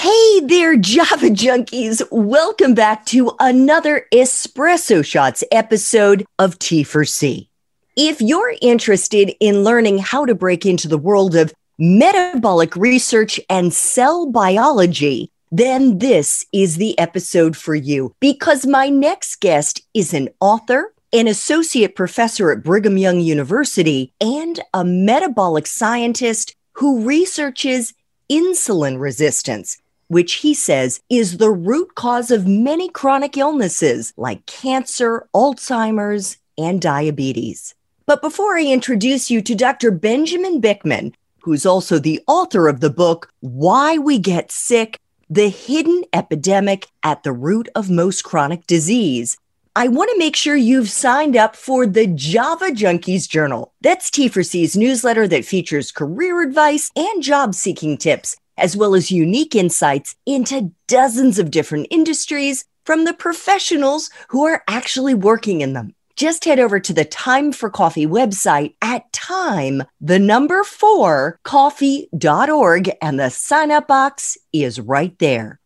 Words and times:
Hey 0.00 0.40
there, 0.44 0.76
Java 0.78 1.26
Junkies. 1.26 2.02
Welcome 2.10 2.72
back 2.72 3.04
to 3.06 3.32
another 3.38 4.06
Espresso 4.10 5.04
Shots 5.04 5.44
episode 5.52 6.24
of 6.38 6.58
T 6.58 6.84
for 6.84 7.04
C. 7.04 7.50
If 7.98 8.22
you're 8.22 8.54
interested 8.62 9.34
in 9.40 9.62
learning 9.62 9.98
how 9.98 10.24
to 10.24 10.34
break 10.34 10.64
into 10.64 10.88
the 10.88 10.96
world 10.96 11.36
of 11.36 11.52
metabolic 11.78 12.74
research 12.76 13.38
and 13.50 13.74
cell 13.74 14.24
biology, 14.30 15.30
then 15.52 15.98
this 15.98 16.46
is 16.50 16.76
the 16.76 16.98
episode 16.98 17.54
for 17.54 17.74
you 17.74 18.14
because 18.20 18.66
my 18.66 18.88
next 18.88 19.36
guest 19.40 19.82
is 19.92 20.14
an 20.14 20.30
author, 20.40 20.94
an 21.12 21.28
associate 21.28 21.94
professor 21.94 22.50
at 22.50 22.62
Brigham 22.62 22.96
Young 22.96 23.20
University, 23.20 24.14
and 24.18 24.60
a 24.72 24.82
metabolic 24.82 25.66
scientist 25.66 26.56
who 26.72 27.04
researches 27.04 27.92
insulin 28.30 28.98
resistance, 29.00 29.76
which 30.10 30.34
he 30.34 30.52
says 30.52 31.00
is 31.08 31.38
the 31.38 31.52
root 31.52 31.94
cause 31.94 32.32
of 32.32 32.44
many 32.44 32.88
chronic 32.88 33.36
illnesses 33.36 34.12
like 34.16 34.44
cancer, 34.46 35.28
Alzheimer's, 35.32 36.36
and 36.58 36.82
diabetes. 36.82 37.76
But 38.06 38.20
before 38.20 38.58
I 38.58 38.64
introduce 38.64 39.30
you 39.30 39.40
to 39.40 39.54
Dr. 39.54 39.92
Benjamin 39.92 40.60
Bikman, 40.60 41.14
who's 41.42 41.64
also 41.64 42.00
the 42.00 42.20
author 42.26 42.66
of 42.66 42.80
the 42.80 42.90
book, 42.90 43.30
Why 43.38 43.98
We 43.98 44.18
Get 44.18 44.50
Sick 44.50 44.98
The 45.30 45.48
Hidden 45.48 46.02
Epidemic 46.12 46.88
at 47.04 47.22
the 47.22 47.32
Root 47.32 47.68
of 47.76 47.88
Most 47.88 48.22
Chronic 48.22 48.66
Disease, 48.66 49.38
I 49.76 49.86
want 49.86 50.10
to 50.10 50.18
make 50.18 50.34
sure 50.34 50.56
you've 50.56 50.90
signed 50.90 51.36
up 51.36 51.54
for 51.54 51.86
the 51.86 52.08
Java 52.08 52.70
Junkies 52.72 53.28
Journal. 53.28 53.72
That's 53.80 54.10
T4C's 54.10 54.76
newsletter 54.76 55.28
that 55.28 55.44
features 55.44 55.92
career 55.92 56.42
advice 56.42 56.90
and 56.96 57.22
job 57.22 57.54
seeking 57.54 57.96
tips, 57.96 58.36
as 58.60 58.76
well 58.76 58.94
as 58.94 59.10
unique 59.10 59.54
insights 59.54 60.14
into 60.26 60.72
dozens 60.86 61.38
of 61.38 61.50
different 61.50 61.86
industries 61.90 62.64
from 62.84 63.04
the 63.04 63.14
professionals 63.14 64.10
who 64.28 64.44
are 64.46 64.62
actually 64.68 65.14
working 65.14 65.60
in 65.60 65.72
them. 65.72 65.94
Just 66.16 66.44
head 66.44 66.58
over 66.58 66.78
to 66.80 66.92
the 66.92 67.04
Time 67.04 67.50
for 67.50 67.70
Coffee 67.70 68.06
website 68.06 68.74
at 68.82 69.10
time, 69.12 69.82
the 70.00 70.18
number 70.18 70.64
four, 70.64 71.38
coffee.org, 71.44 72.90
and 73.00 73.18
the 73.18 73.30
sign 73.30 73.70
up 73.70 73.88
box 73.88 74.36
is 74.52 74.78
right 74.78 75.18
there. 75.18 75.60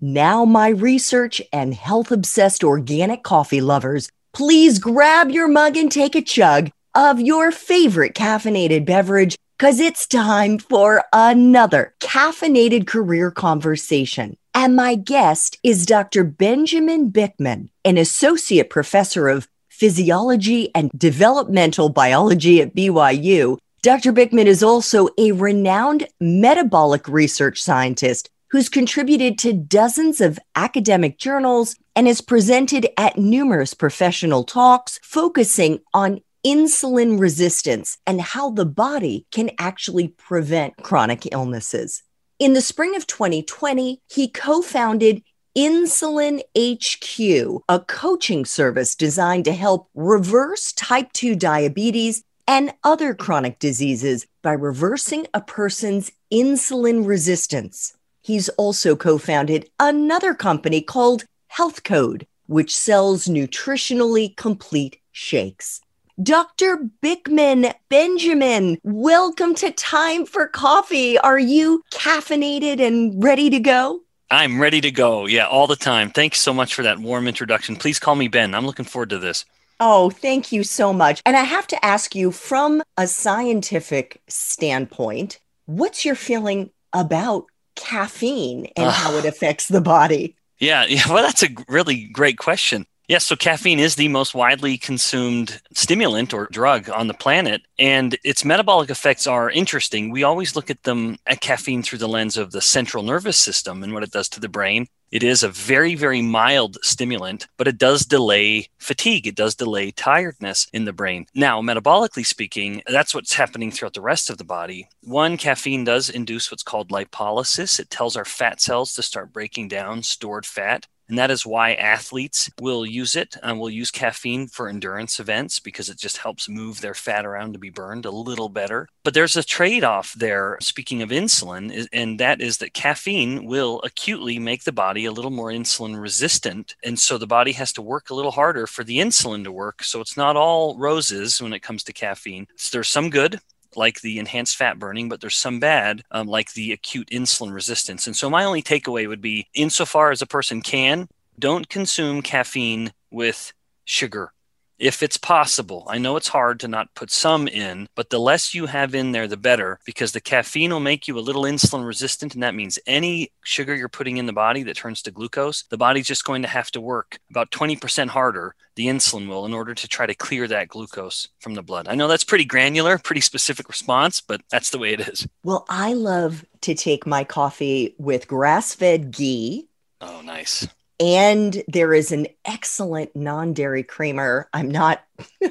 Now, 0.00 0.44
my 0.44 0.68
research 0.68 1.40
and 1.52 1.72
health 1.72 2.12
obsessed 2.12 2.62
organic 2.62 3.22
coffee 3.22 3.62
lovers, 3.62 4.10
please 4.34 4.78
grab 4.78 5.30
your 5.30 5.48
mug 5.48 5.78
and 5.78 5.90
take 5.90 6.14
a 6.14 6.20
chug 6.20 6.70
of 6.94 7.20
your 7.20 7.50
favorite 7.50 8.14
caffeinated 8.14 8.84
beverage 8.84 9.36
because 9.64 9.80
it's 9.80 10.06
time 10.06 10.58
for 10.58 11.02
another 11.14 11.94
caffeinated 11.98 12.86
career 12.86 13.30
conversation. 13.30 14.36
And 14.52 14.76
my 14.76 14.94
guest 14.94 15.58
is 15.62 15.86
Dr. 15.86 16.22
Benjamin 16.22 17.10
Bikman, 17.10 17.70
an 17.82 17.96
associate 17.96 18.68
professor 18.68 19.26
of 19.26 19.48
physiology 19.70 20.70
and 20.74 20.90
developmental 20.94 21.88
biology 21.88 22.60
at 22.60 22.76
BYU. 22.76 23.56
Dr. 23.80 24.12
Bikman 24.12 24.44
is 24.44 24.62
also 24.62 25.08
a 25.16 25.32
renowned 25.32 26.08
metabolic 26.20 27.08
research 27.08 27.62
scientist 27.62 28.28
who's 28.50 28.68
contributed 28.68 29.38
to 29.38 29.54
dozens 29.54 30.20
of 30.20 30.38
academic 30.56 31.16
journals 31.16 31.74
and 31.96 32.06
has 32.06 32.20
presented 32.20 32.86
at 32.98 33.16
numerous 33.16 33.72
professional 33.72 34.44
talks 34.44 35.00
focusing 35.02 35.80
on 35.94 36.20
insulin 36.46 37.18
resistance 37.18 37.98
and 38.06 38.20
how 38.20 38.50
the 38.50 38.66
body 38.66 39.26
can 39.30 39.50
actually 39.58 40.08
prevent 40.08 40.76
chronic 40.82 41.28
illnesses. 41.32 42.02
In 42.38 42.52
the 42.52 42.60
spring 42.60 42.96
of 42.96 43.06
2020, 43.06 44.00
he 44.08 44.28
co 44.28 44.60
founded 44.62 45.22
Insulin 45.56 46.40
IQ, 46.56 47.60
a 47.68 47.78
coaching 47.78 48.44
service 48.44 48.96
designed 48.96 49.44
to 49.44 49.52
help 49.52 49.88
reverse 49.94 50.72
type 50.72 51.12
2 51.12 51.36
diabetes 51.36 52.24
and 52.48 52.72
other 52.82 53.14
chronic 53.14 53.60
diseases 53.60 54.26
by 54.42 54.52
reversing 54.52 55.28
a 55.32 55.40
person's 55.40 56.10
insulin 56.32 57.06
resistance. 57.06 57.94
He's 58.20 58.48
also 58.50 58.96
co 58.96 59.16
founded 59.16 59.70
another 59.78 60.34
company 60.34 60.80
called 60.80 61.24
Health 61.46 61.84
Code, 61.84 62.26
which 62.46 62.76
sells 62.76 63.28
nutritionally 63.28 64.36
complete 64.36 64.96
shakes. 65.12 65.80
Dr. 66.22 66.90
Bikman 67.02 67.74
Benjamin, 67.88 68.78
welcome 68.84 69.52
to 69.56 69.72
Time 69.72 70.24
for 70.26 70.46
Coffee. 70.46 71.18
Are 71.18 71.40
you 71.40 71.82
caffeinated 71.90 72.80
and 72.80 73.20
ready 73.20 73.50
to 73.50 73.58
go? 73.58 74.00
I'm 74.30 74.60
ready 74.60 74.80
to 74.82 74.92
go. 74.92 75.26
Yeah, 75.26 75.48
all 75.48 75.66
the 75.66 75.74
time. 75.74 76.10
Thanks 76.10 76.40
so 76.40 76.54
much 76.54 76.72
for 76.72 76.84
that 76.84 77.00
warm 77.00 77.26
introduction. 77.26 77.74
Please 77.74 77.98
call 77.98 78.14
me 78.14 78.28
Ben. 78.28 78.54
I'm 78.54 78.64
looking 78.64 78.84
forward 78.84 79.10
to 79.10 79.18
this. 79.18 79.44
Oh, 79.80 80.08
thank 80.08 80.52
you 80.52 80.62
so 80.62 80.92
much. 80.92 81.20
And 81.26 81.36
I 81.36 81.42
have 81.42 81.66
to 81.66 81.84
ask 81.84 82.14
you 82.14 82.30
from 82.30 82.84
a 82.96 83.08
scientific 83.08 84.22
standpoint, 84.28 85.40
what's 85.66 86.04
your 86.04 86.14
feeling 86.14 86.70
about 86.92 87.46
caffeine 87.74 88.66
and 88.76 88.86
uh, 88.86 88.92
how 88.92 89.14
it 89.14 89.24
affects 89.24 89.66
the 89.66 89.80
body? 89.80 90.36
Yeah, 90.60 90.86
yeah, 90.88 91.08
well, 91.08 91.24
that's 91.24 91.42
a 91.42 91.48
really 91.66 92.04
great 92.04 92.38
question. 92.38 92.86
Yes, 93.06 93.26
so 93.26 93.36
caffeine 93.36 93.80
is 93.80 93.96
the 93.96 94.08
most 94.08 94.34
widely 94.34 94.78
consumed 94.78 95.60
stimulant 95.74 96.32
or 96.32 96.48
drug 96.50 96.88
on 96.88 97.06
the 97.06 97.12
planet, 97.12 97.60
and 97.78 98.16
its 98.24 98.46
metabolic 98.46 98.88
effects 98.88 99.26
are 99.26 99.50
interesting. 99.50 100.10
We 100.10 100.22
always 100.22 100.56
look 100.56 100.70
at 100.70 100.84
them 100.84 101.18
at 101.26 101.42
caffeine 101.42 101.82
through 101.82 101.98
the 101.98 102.08
lens 102.08 102.38
of 102.38 102.52
the 102.52 102.62
central 102.62 103.02
nervous 103.02 103.38
system 103.38 103.82
and 103.82 103.92
what 103.92 104.04
it 104.04 104.10
does 104.10 104.30
to 104.30 104.40
the 104.40 104.48
brain. 104.48 104.86
It 105.10 105.22
is 105.22 105.42
a 105.42 105.50
very, 105.50 105.94
very 105.94 106.22
mild 106.22 106.78
stimulant, 106.82 107.46
but 107.58 107.68
it 107.68 107.76
does 107.76 108.06
delay 108.06 108.70
fatigue. 108.78 109.26
It 109.26 109.36
does 109.36 109.54
delay 109.54 109.90
tiredness 109.90 110.66
in 110.72 110.86
the 110.86 110.92
brain. 110.94 111.26
Now, 111.34 111.60
metabolically 111.60 112.24
speaking, 112.24 112.82
that's 112.86 113.14
what's 113.14 113.34
happening 113.34 113.70
throughout 113.70 113.92
the 113.92 114.00
rest 114.00 114.30
of 114.30 114.38
the 114.38 114.44
body. 114.44 114.88
One, 115.02 115.36
caffeine 115.36 115.84
does 115.84 116.08
induce 116.08 116.50
what's 116.50 116.62
called 116.62 116.88
lipolysis. 116.88 117.78
It 117.78 117.90
tells 117.90 118.16
our 118.16 118.24
fat 118.24 118.62
cells 118.62 118.94
to 118.94 119.02
start 119.02 119.32
breaking 119.32 119.68
down 119.68 120.02
stored 120.02 120.46
fat. 120.46 120.86
And 121.08 121.18
that 121.18 121.30
is 121.30 121.44
why 121.44 121.74
athletes 121.74 122.50
will 122.60 122.86
use 122.86 123.14
it 123.14 123.36
and 123.42 123.58
will 123.58 123.70
use 123.70 123.90
caffeine 123.90 124.48
for 124.48 124.68
endurance 124.68 125.20
events 125.20 125.60
because 125.60 125.88
it 125.88 125.98
just 125.98 126.18
helps 126.18 126.48
move 126.48 126.80
their 126.80 126.94
fat 126.94 127.26
around 127.26 127.52
to 127.52 127.58
be 127.58 127.70
burned 127.70 128.06
a 128.06 128.10
little 128.10 128.48
better. 128.48 128.88
But 129.02 129.12
there's 129.14 129.36
a 129.36 129.44
trade 129.44 129.84
off 129.84 130.14
there, 130.14 130.56
speaking 130.60 131.02
of 131.02 131.10
insulin, 131.10 131.86
and 131.92 132.18
that 132.20 132.40
is 132.40 132.58
that 132.58 132.72
caffeine 132.72 133.44
will 133.44 133.80
acutely 133.84 134.38
make 134.38 134.64
the 134.64 134.72
body 134.72 135.04
a 135.04 135.12
little 135.12 135.30
more 135.30 135.50
insulin 135.50 136.00
resistant. 136.00 136.74
And 136.82 136.98
so 136.98 137.18
the 137.18 137.26
body 137.26 137.52
has 137.52 137.72
to 137.74 137.82
work 137.82 138.08
a 138.08 138.14
little 138.14 138.30
harder 138.30 138.66
for 138.66 138.82
the 138.82 138.98
insulin 138.98 139.44
to 139.44 139.52
work. 139.52 139.84
So 139.84 140.00
it's 140.00 140.16
not 140.16 140.36
all 140.36 140.78
roses 140.78 141.40
when 141.40 141.52
it 141.52 141.60
comes 141.60 141.84
to 141.84 141.92
caffeine. 141.92 142.46
So 142.56 142.76
there's 142.76 142.88
some 142.88 143.10
good, 143.10 143.40
like 143.76 144.00
the 144.00 144.18
enhanced 144.18 144.56
fat 144.56 144.78
burning, 144.78 145.08
but 145.08 145.20
there's 145.20 145.36
some 145.36 145.60
bad, 145.60 146.02
um, 146.10 146.26
like 146.26 146.52
the 146.52 146.72
acute 146.72 147.08
insulin 147.10 147.52
resistance. 147.52 148.06
And 148.06 148.16
so, 148.16 148.30
my 148.30 148.44
only 148.44 148.62
takeaway 148.62 149.08
would 149.08 149.20
be 149.20 149.48
insofar 149.54 150.10
as 150.10 150.22
a 150.22 150.26
person 150.26 150.62
can, 150.62 151.08
don't 151.38 151.68
consume 151.68 152.22
caffeine 152.22 152.92
with 153.10 153.52
sugar 153.84 154.32
if 154.78 155.02
it's 155.02 155.16
possible. 155.16 155.86
I 155.88 155.98
know 155.98 156.16
it's 156.16 156.28
hard 156.28 156.60
to 156.60 156.68
not 156.68 156.94
put 156.94 157.10
some 157.10 157.48
in, 157.48 157.88
but 157.94 158.10
the 158.10 158.18
less 158.18 158.54
you 158.54 158.66
have 158.66 158.94
in 158.94 159.12
there, 159.12 159.28
the 159.28 159.36
better, 159.36 159.78
because 159.84 160.12
the 160.12 160.20
caffeine 160.20 160.72
will 160.72 160.80
make 160.80 161.06
you 161.06 161.18
a 161.18 161.20
little 161.20 161.44
insulin 161.44 161.86
resistant. 161.86 162.34
And 162.34 162.42
that 162.42 162.54
means 162.54 162.78
any 162.86 163.32
sugar 163.44 163.74
you're 163.74 163.88
putting 163.88 164.16
in 164.16 164.26
the 164.26 164.32
body 164.32 164.62
that 164.64 164.76
turns 164.76 165.02
to 165.02 165.10
glucose, 165.10 165.64
the 165.70 165.76
body's 165.76 166.06
just 166.06 166.24
going 166.24 166.42
to 166.42 166.48
have 166.48 166.70
to 166.72 166.80
work 166.80 167.18
about 167.30 167.50
20% 167.50 168.08
harder, 168.08 168.54
the 168.76 168.86
insulin 168.86 169.28
will, 169.28 169.46
in 169.46 169.54
order 169.54 169.74
to 169.74 169.88
try 169.88 170.06
to 170.06 170.14
clear 170.14 170.48
that 170.48 170.68
glucose 170.68 171.28
from 171.40 171.54
the 171.54 171.62
blood. 171.62 171.88
I 171.88 171.94
know 171.94 172.08
that's 172.08 172.24
pretty 172.24 172.44
granular, 172.44 172.98
pretty 172.98 173.20
specific 173.20 173.68
response, 173.68 174.20
but 174.20 174.42
that's 174.50 174.70
the 174.70 174.78
way 174.78 174.92
it 174.92 175.00
is. 175.00 175.26
Well, 175.44 175.64
I 175.68 175.92
love 175.92 176.44
to 176.62 176.74
take 176.74 177.06
my 177.06 177.24
coffee 177.24 177.94
with 177.98 178.26
grass 178.26 178.74
fed 178.74 179.10
ghee. 179.12 179.68
Oh, 180.00 180.20
nice 180.22 180.66
and 181.00 181.62
there 181.68 181.92
is 181.92 182.12
an 182.12 182.26
excellent 182.44 183.14
non-dairy 183.14 183.82
creamer. 183.82 184.48
I'm 184.52 184.70
not 184.70 185.02
uh, 185.42 185.48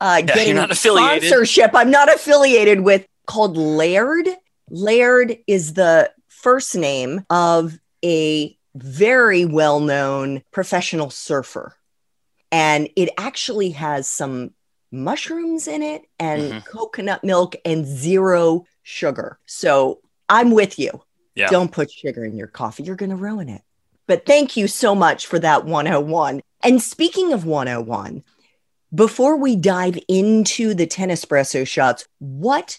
yeah, 0.00 0.20
getting 0.20 0.56
not 0.56 0.74
sponsorship. 0.76 1.70
I'm 1.74 1.90
not 1.90 2.12
affiliated 2.12 2.80
with 2.80 3.06
called 3.26 3.56
Laird. 3.56 4.28
Laird 4.70 5.36
is 5.46 5.74
the 5.74 6.12
first 6.28 6.76
name 6.76 7.24
of 7.30 7.78
a 8.04 8.56
very 8.74 9.44
well-known 9.44 10.42
professional 10.52 11.10
surfer, 11.10 11.74
and 12.52 12.88
it 12.96 13.10
actually 13.18 13.70
has 13.70 14.06
some 14.06 14.52
mushrooms 14.90 15.68
in 15.68 15.82
it 15.82 16.02
and 16.18 16.42
mm-hmm. 16.42 16.58
coconut 16.60 17.22
milk 17.24 17.56
and 17.64 17.84
zero 17.86 18.64
sugar. 18.82 19.38
So 19.46 20.00
I'm 20.28 20.50
with 20.50 20.78
you. 20.78 21.02
Yeah. 21.34 21.48
Don't 21.48 21.70
put 21.70 21.90
sugar 21.90 22.24
in 22.24 22.36
your 22.36 22.48
coffee. 22.48 22.82
You're 22.82 22.96
going 22.96 23.10
to 23.10 23.16
ruin 23.16 23.48
it. 23.48 23.62
But 24.08 24.26
thank 24.26 24.56
you 24.56 24.66
so 24.66 24.96
much 24.96 25.26
for 25.26 25.38
that 25.38 25.64
101. 25.66 26.40
And 26.64 26.82
speaking 26.82 27.32
of 27.32 27.44
101, 27.44 28.24
before 28.92 29.36
we 29.36 29.54
dive 29.54 29.98
into 30.08 30.74
the 30.74 30.86
10 30.86 31.10
espresso 31.10 31.64
shots, 31.66 32.08
what 32.18 32.78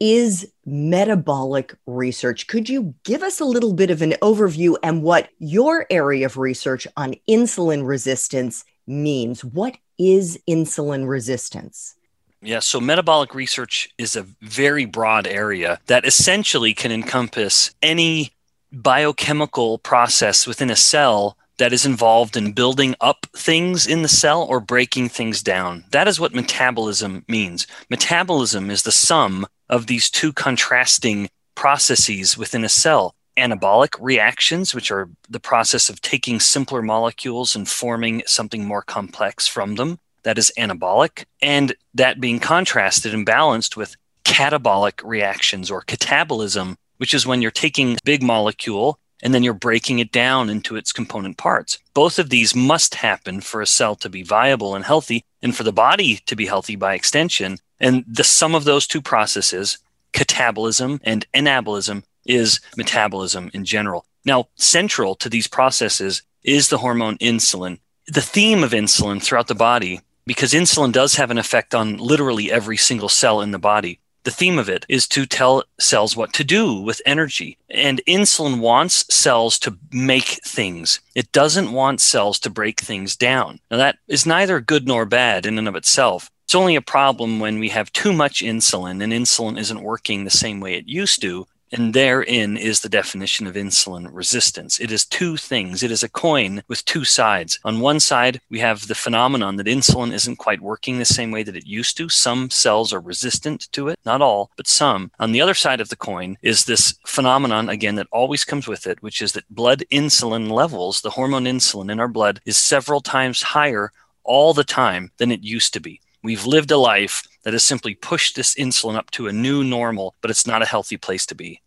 is 0.00 0.52
metabolic 0.66 1.74
research? 1.86 2.48
Could 2.48 2.68
you 2.68 2.94
give 3.04 3.22
us 3.22 3.40
a 3.40 3.44
little 3.44 3.72
bit 3.72 3.90
of 3.90 4.02
an 4.02 4.12
overview 4.20 4.76
and 4.82 5.02
what 5.02 5.28
your 5.38 5.86
area 5.90 6.26
of 6.26 6.36
research 6.36 6.86
on 6.96 7.14
insulin 7.28 7.86
resistance 7.86 8.64
means? 8.86 9.44
What 9.44 9.76
is 9.96 10.40
insulin 10.48 11.08
resistance? 11.08 11.94
Yeah, 12.40 12.60
so 12.60 12.80
metabolic 12.80 13.34
research 13.34 13.90
is 13.96 14.16
a 14.16 14.26
very 14.40 14.84
broad 14.84 15.26
area 15.26 15.80
that 15.86 16.04
essentially 16.04 16.74
can 16.74 16.92
encompass 16.92 17.74
any 17.82 18.32
biochemical 18.72 19.78
process 19.78 20.46
within 20.46 20.70
a 20.70 20.76
cell 20.76 21.36
that 21.58 21.72
is 21.72 21.84
involved 21.84 22.36
in 22.36 22.52
building 22.52 22.94
up 23.00 23.26
things 23.34 23.86
in 23.86 24.02
the 24.02 24.08
cell 24.08 24.42
or 24.44 24.60
breaking 24.60 25.08
things 25.08 25.42
down. 25.42 25.84
That 25.90 26.08
is 26.08 26.20
what 26.20 26.34
metabolism 26.34 27.24
means. 27.28 27.66
Metabolism 27.90 28.70
is 28.70 28.82
the 28.82 28.92
sum 28.92 29.46
of 29.68 29.86
these 29.86 30.08
two 30.08 30.32
contrasting 30.32 31.28
processes 31.54 32.38
within 32.38 32.64
a 32.64 32.68
cell 32.68 33.14
anabolic 33.38 33.94
reactions, 34.00 34.74
which 34.74 34.90
are 34.90 35.08
the 35.30 35.40
process 35.40 35.88
of 35.88 36.02
taking 36.02 36.40
simpler 36.40 36.82
molecules 36.82 37.54
and 37.54 37.68
forming 37.68 38.22
something 38.26 38.64
more 38.64 38.82
complex 38.82 39.46
from 39.46 39.76
them. 39.76 39.98
That 40.24 40.38
is 40.38 40.52
anabolic. 40.58 41.24
And 41.40 41.74
that 41.94 42.20
being 42.20 42.40
contrasted 42.40 43.14
and 43.14 43.24
balanced 43.24 43.76
with 43.76 43.96
catabolic 44.24 45.00
reactions 45.04 45.70
or 45.70 45.82
catabolism, 45.82 46.76
which 46.98 47.14
is 47.14 47.26
when 47.26 47.42
you're 47.42 47.50
taking 47.50 47.94
a 47.94 47.98
big 48.04 48.22
molecule 48.22 48.98
and 49.22 49.34
then 49.34 49.42
you're 49.42 49.54
breaking 49.54 49.98
it 49.98 50.12
down 50.12 50.48
into 50.48 50.76
its 50.76 50.92
component 50.92 51.36
parts. 51.36 51.78
Both 51.94 52.18
of 52.18 52.30
these 52.30 52.54
must 52.54 52.94
happen 52.94 53.40
for 53.40 53.60
a 53.60 53.66
cell 53.66 53.96
to 53.96 54.08
be 54.08 54.22
viable 54.22 54.76
and 54.76 54.84
healthy, 54.84 55.24
and 55.42 55.56
for 55.56 55.64
the 55.64 55.72
body 55.72 56.20
to 56.26 56.36
be 56.36 56.46
healthy 56.46 56.76
by 56.76 56.94
extension. 56.94 57.58
And 57.80 58.04
the 58.06 58.24
sum 58.24 58.54
of 58.54 58.64
those 58.64 58.86
two 58.86 59.00
processes, 59.00 59.78
catabolism 60.12 61.00
and 61.02 61.26
anabolism, 61.34 62.04
is 62.26 62.60
metabolism 62.76 63.50
in 63.54 63.64
general. 63.64 64.04
Now, 64.24 64.48
central 64.56 65.14
to 65.16 65.28
these 65.28 65.46
processes 65.46 66.22
is 66.44 66.68
the 66.68 66.78
hormone 66.78 67.18
insulin. 67.18 67.78
The 68.06 68.20
theme 68.20 68.62
of 68.62 68.72
insulin 68.72 69.22
throughout 69.22 69.48
the 69.48 69.54
body, 69.54 70.00
because 70.26 70.52
insulin 70.52 70.92
does 70.92 71.14
have 71.16 71.30
an 71.30 71.38
effect 71.38 71.74
on 71.74 71.96
literally 71.96 72.52
every 72.52 72.76
single 72.76 73.08
cell 73.08 73.40
in 73.40 73.50
the 73.50 73.58
body, 73.58 74.00
the 74.24 74.30
theme 74.30 74.58
of 74.58 74.68
it 74.68 74.84
is 74.88 75.08
to 75.08 75.26
tell 75.26 75.64
cells 75.78 76.16
what 76.16 76.32
to 76.34 76.44
do 76.44 76.80
with 76.80 77.00
energy. 77.06 77.56
And 77.70 78.00
insulin 78.06 78.60
wants 78.60 79.12
cells 79.14 79.58
to 79.60 79.76
make 79.92 80.40
things. 80.44 81.00
It 81.14 81.32
doesn't 81.32 81.72
want 81.72 82.00
cells 82.00 82.38
to 82.40 82.50
break 82.50 82.80
things 82.80 83.16
down. 83.16 83.60
Now, 83.70 83.78
that 83.78 83.98
is 84.06 84.26
neither 84.26 84.60
good 84.60 84.86
nor 84.86 85.04
bad 85.04 85.46
in 85.46 85.58
and 85.58 85.68
of 85.68 85.76
itself. 85.76 86.30
It's 86.44 86.54
only 86.54 86.76
a 86.76 86.82
problem 86.82 87.40
when 87.40 87.58
we 87.58 87.68
have 87.68 87.92
too 87.92 88.12
much 88.12 88.40
insulin 88.40 89.02
and 89.02 89.12
insulin 89.12 89.58
isn't 89.58 89.82
working 89.82 90.24
the 90.24 90.30
same 90.30 90.60
way 90.60 90.74
it 90.74 90.88
used 90.88 91.20
to 91.20 91.46
and 91.72 91.94
therein 91.94 92.56
is 92.56 92.80
the 92.80 92.88
definition 92.88 93.46
of 93.46 93.54
insulin 93.54 94.08
resistance. 94.10 94.80
It 94.80 94.90
is 94.90 95.04
two 95.04 95.36
things. 95.36 95.82
It 95.82 95.90
is 95.90 96.02
a 96.02 96.08
coin 96.08 96.62
with 96.68 96.84
two 96.84 97.04
sides. 97.04 97.58
On 97.64 97.80
one 97.80 98.00
side, 98.00 98.40
we 98.50 98.58
have 98.60 98.86
the 98.86 98.94
phenomenon 98.94 99.56
that 99.56 99.66
insulin 99.66 100.12
isn't 100.12 100.36
quite 100.36 100.60
working 100.60 100.98
the 100.98 101.04
same 101.04 101.30
way 101.30 101.42
that 101.42 101.56
it 101.56 101.66
used 101.66 101.96
to. 101.98 102.08
Some 102.08 102.50
cells 102.50 102.92
are 102.92 103.00
resistant 103.00 103.70
to 103.72 103.88
it, 103.88 103.98
not 104.04 104.22
all, 104.22 104.50
but 104.56 104.66
some. 104.66 105.10
On 105.18 105.32
the 105.32 105.40
other 105.40 105.54
side 105.54 105.80
of 105.80 105.88
the 105.88 105.96
coin 105.96 106.36
is 106.42 106.64
this 106.64 106.98
phenomenon, 107.06 107.68
again, 107.68 107.96
that 107.96 108.08
always 108.12 108.44
comes 108.44 108.66
with 108.66 108.86
it, 108.86 109.02
which 109.02 109.20
is 109.22 109.32
that 109.32 109.48
blood 109.54 109.84
insulin 109.90 110.50
levels, 110.50 111.00
the 111.00 111.10
hormone 111.10 111.44
insulin 111.44 111.90
in 111.90 112.00
our 112.00 112.08
blood, 112.08 112.40
is 112.44 112.56
several 112.56 113.00
times 113.00 113.42
higher 113.42 113.92
all 114.24 114.54
the 114.54 114.64
time 114.64 115.10
than 115.18 115.30
it 115.30 115.42
used 115.42 115.72
to 115.72 115.80
be. 115.80 116.00
We've 116.22 116.46
lived 116.46 116.70
a 116.70 116.76
life 116.76 117.27
that 117.44 117.52
has 117.52 117.64
simply 117.64 117.94
pushed 117.94 118.36
this 118.36 118.54
insulin 118.54 118.96
up 118.96 119.10
to 119.12 119.28
a 119.28 119.32
new 119.32 119.64
normal, 119.64 120.14
but 120.20 120.30
it's 120.30 120.46
not 120.46 120.62
a 120.62 120.66
healthy 120.66 120.96
place 120.96 121.26
to 121.26 121.34
be. 121.34 121.62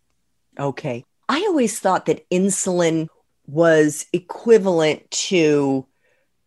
Okay. 0.58 1.04
I 1.28 1.38
always 1.48 1.78
thought 1.78 2.06
that 2.06 2.28
insulin 2.30 3.08
was 3.46 4.06
equivalent 4.12 5.10
to 5.10 5.86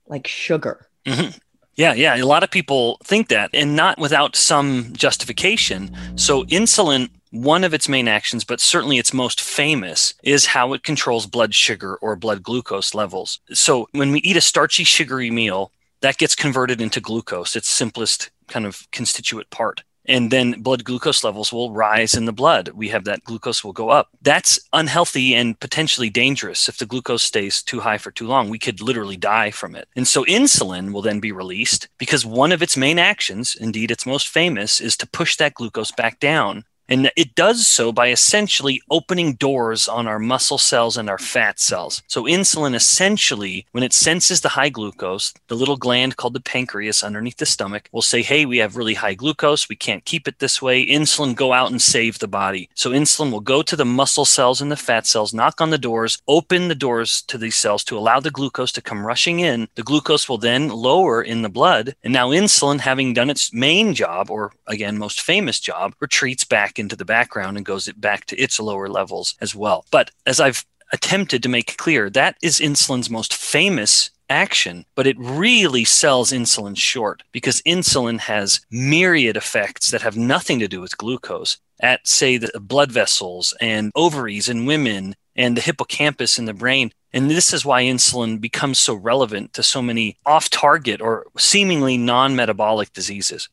like 0.08 0.28
sugar. 0.28 0.88
Mm-hmm. 1.06 1.38
Yeah, 1.76 1.94
yeah. 1.94 2.16
A 2.16 2.24
lot 2.24 2.44
of 2.44 2.52
people 2.52 2.98
think 3.04 3.28
that, 3.30 3.50
and 3.54 3.76
not 3.76 4.00
without 4.00 4.36
some 4.36 4.94
justification. 4.94 5.96
So, 6.16 6.46
insulin, 6.46 7.10
one 7.32 7.66
of 7.66 7.74
its 7.74 7.90
main 7.90 8.08
actions, 8.08 8.46
but 8.46 8.62
certainly 8.62 8.98
its 8.98 9.14
most 9.14 9.42
famous, 9.42 10.14
is 10.24 10.46
how 10.46 10.72
it 10.72 10.84
controls 10.84 11.26
blood 11.26 11.54
sugar 11.54 11.98
or 11.98 12.16
blood 12.16 12.44
glucose 12.44 12.94
levels. 12.94 13.42
So, 13.52 13.90
when 13.92 14.12
we 14.12 14.20
eat 14.20 14.38
a 14.38 14.42
starchy, 14.42 14.86
sugary 14.86 15.30
meal, 15.32 15.72
that 16.00 16.18
gets 16.18 16.36
converted 16.36 16.80
into 16.80 17.02
glucose, 17.02 17.58
its 17.58 17.68
simplest 17.68 18.30
kind 18.48 18.66
of 18.66 18.88
constituent 18.92 19.50
part. 19.50 19.84
And 20.08 20.32
then 20.32 20.62
blood 20.62 20.84
glucose 20.84 21.24
levels 21.24 21.52
will 21.52 21.72
rise 21.72 22.14
in 22.14 22.26
the 22.26 22.32
blood. 22.32 22.70
We 22.70 22.90
have 22.90 23.06
that 23.06 23.24
glucose 23.24 23.64
will 23.64 23.74
go 23.74 23.90
up. 23.90 24.10
That's 24.22 24.60
unhealthy 24.72 25.34
and 25.34 25.60
potentially 25.60 26.10
dangerous. 26.10 26.70
If 26.70 26.78
the 26.78 26.86
glucose 26.86 27.24
stays 27.24 27.64
too 27.64 27.80
high 27.80 27.98
for 27.98 28.12
too 28.12 28.28
long, 28.28 28.50
we 28.50 28.60
could 28.60 28.82
literally 28.82 29.18
die 29.18 29.52
from 29.52 29.76
it. 29.76 29.88
And 29.96 30.08
so 30.08 30.24
insulin 30.26 30.94
will 30.94 31.02
then 31.02 31.20
be 31.20 31.32
released 31.32 31.88
because 31.98 32.26
one 32.26 32.52
of 32.52 32.62
its 32.62 32.78
main 32.78 33.00
actions, 33.00 33.56
indeed 33.56 33.92
its 33.92 34.06
most 34.06 34.28
famous, 34.28 34.80
is 34.80 34.96
to 34.98 35.08
push 35.08 35.38
that 35.38 35.56
glucose 35.56 35.92
back 35.92 36.20
down 36.20 36.66
and 36.88 37.12
it 37.16 37.36
does 37.36 37.68
so 37.68 37.92
by 37.92 38.10
essentially 38.10 38.82
opening 38.90 39.34
doors 39.34 39.88
on 39.88 40.08
our 40.08 40.20
muscle 40.20 40.58
cells 40.58 40.98
and 40.98 41.10
our 41.10 41.18
fat 41.18 41.60
cells. 41.60 42.04
So, 42.08 42.24
insulin 42.24 42.76
essentially, 42.76 43.66
when 43.72 43.84
it 43.84 43.94
senses 43.94 44.42
the 44.42 44.50
high 44.50 44.70
glucose, 44.70 45.34
the 45.48 45.56
little 45.56 45.78
gland 45.78 46.18
called 46.18 46.34
the 46.34 46.40
pancreas 46.40 47.04
underneath 47.04 47.38
the 47.38 47.46
stomach 47.46 47.90
will 47.92 48.02
say, 48.02 48.22
Hey, 48.22 48.46
we 48.46 48.58
have 48.60 48.78
really 48.78 48.94
high 48.94 49.16
glucose. 49.16 49.70
We 49.70 49.76
can't 49.76 50.06
keep 50.06 50.28
it 50.28 50.40
this 50.40 50.62
way. 50.62 50.86
Insulin, 50.86 51.36
go 51.36 51.54
out 51.54 51.72
and 51.72 51.82
save 51.82 52.20
the 52.20 52.28
body. 52.28 52.70
So, 52.76 52.92
insulin 52.92 53.32
will 53.32 53.40
go 53.40 53.62
to 53.62 53.76
the 53.76 53.86
muscle 53.86 54.26
cells 54.26 54.62
and 54.62 54.72
the 54.72 54.76
fat 54.78 55.08
cells, 55.08 55.34
knock 55.34 55.62
on 55.62 55.72
the 55.72 55.78
doors, 55.78 56.22
open 56.28 56.68
the 56.68 56.76
doors 56.76 57.24
to 57.24 57.38
these 57.38 57.56
cells 57.56 57.84
to 57.86 57.98
allow 57.98 58.20
the 58.20 58.32
glucose 58.32 58.72
to 58.74 58.82
come 58.82 59.06
rushing 59.06 59.40
in. 59.40 59.68
The 59.76 59.84
glucose 59.84 60.30
will 60.30 60.38
then 60.38 60.70
lower 60.70 61.22
in 61.22 61.42
the 61.42 61.50
blood. 61.50 61.96
And 62.04 62.14
now, 62.14 62.30
insulin, 62.30 62.80
having 62.80 63.14
done 63.14 63.30
its 63.30 63.54
main 63.54 63.94
job, 63.94 64.30
or 64.30 64.52
again, 64.68 64.98
most 64.98 65.22
famous 65.22 65.60
job, 65.60 65.96
retreats 66.00 66.44
back 66.44 66.75
back 66.76 66.80
into 66.80 66.96
the 66.98 67.06
background 67.06 67.56
and 67.56 67.66
goes 67.66 67.90
back 67.94 68.26
to 68.26 68.36
its 68.38 68.60
lower 68.60 68.90
levels 68.90 69.36
as 69.40 69.56
well. 69.56 69.86
But 69.92 70.12
as 70.26 70.42
I've 70.42 70.66
attempted 70.92 71.42
to 71.44 71.50
make 71.50 71.78
clear, 71.78 72.10
that 72.10 72.36
is 72.42 72.60
insulin's 72.60 73.10
most 73.10 73.34
famous 73.34 74.12
action, 74.30 74.86
but 74.96 75.08
it 75.08 75.16
really 75.18 75.86
sells 75.86 76.34
insulin 76.34 76.76
short 76.76 77.24
because 77.32 77.62
insulin 77.62 78.20
has 78.20 78.60
myriad 78.72 79.38
effects 79.38 79.92
that 79.92 80.02
have 80.02 80.18
nothing 80.18 80.60
to 80.60 80.68
do 80.68 80.82
with 80.82 80.98
glucose 80.98 81.58
at, 81.80 82.06
say, 82.06 82.38
the 82.38 82.60
blood 82.60 82.92
vessels 82.92 83.54
and 83.62 83.92
ovaries 83.96 84.50
in 84.50 84.66
women 84.66 85.16
and 85.36 85.56
the 85.56 85.62
hippocampus 85.62 86.38
in 86.40 86.46
the 86.46 86.54
brain. 86.54 86.92
And 87.14 87.30
this 87.30 87.54
is 87.54 87.66
why 87.66 87.84
insulin 87.84 88.42
becomes 88.42 88.80
so 88.80 88.96
relevant 88.96 89.54
to 89.54 89.64
so 89.64 89.82
many 89.82 90.18
off 90.26 90.50
target 90.50 91.02
or 91.02 91.28
seemingly 91.38 91.98
non 91.98 92.36
metabolic 92.36 92.92
diseases 92.92 93.48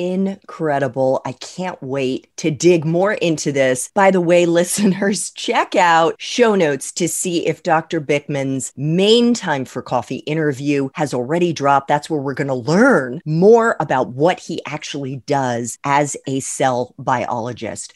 incredible. 0.00 1.20
I 1.26 1.32
can't 1.32 1.80
wait 1.82 2.34
to 2.38 2.50
dig 2.50 2.86
more 2.86 3.12
into 3.12 3.52
this. 3.52 3.90
By 3.94 4.10
the 4.10 4.20
way, 4.20 4.46
listeners, 4.60 5.30
check 5.30 5.76
out 5.76 6.14
show 6.18 6.54
notes 6.54 6.90
to 6.92 7.06
see 7.06 7.46
if 7.46 7.62
Dr. 7.62 8.00
Bikman's 8.00 8.72
main 8.76 9.34
time 9.34 9.66
for 9.66 9.82
coffee 9.82 10.16
interview 10.16 10.88
has 10.94 11.12
already 11.12 11.52
dropped. 11.52 11.88
That's 11.88 12.08
where 12.08 12.20
we're 12.20 12.34
going 12.34 12.48
to 12.48 12.54
learn 12.54 13.20
more 13.26 13.76
about 13.78 14.08
what 14.08 14.40
he 14.40 14.62
actually 14.66 15.16
does 15.26 15.78
as 15.84 16.16
a 16.26 16.40
cell 16.40 16.94
biologist. 16.98 17.92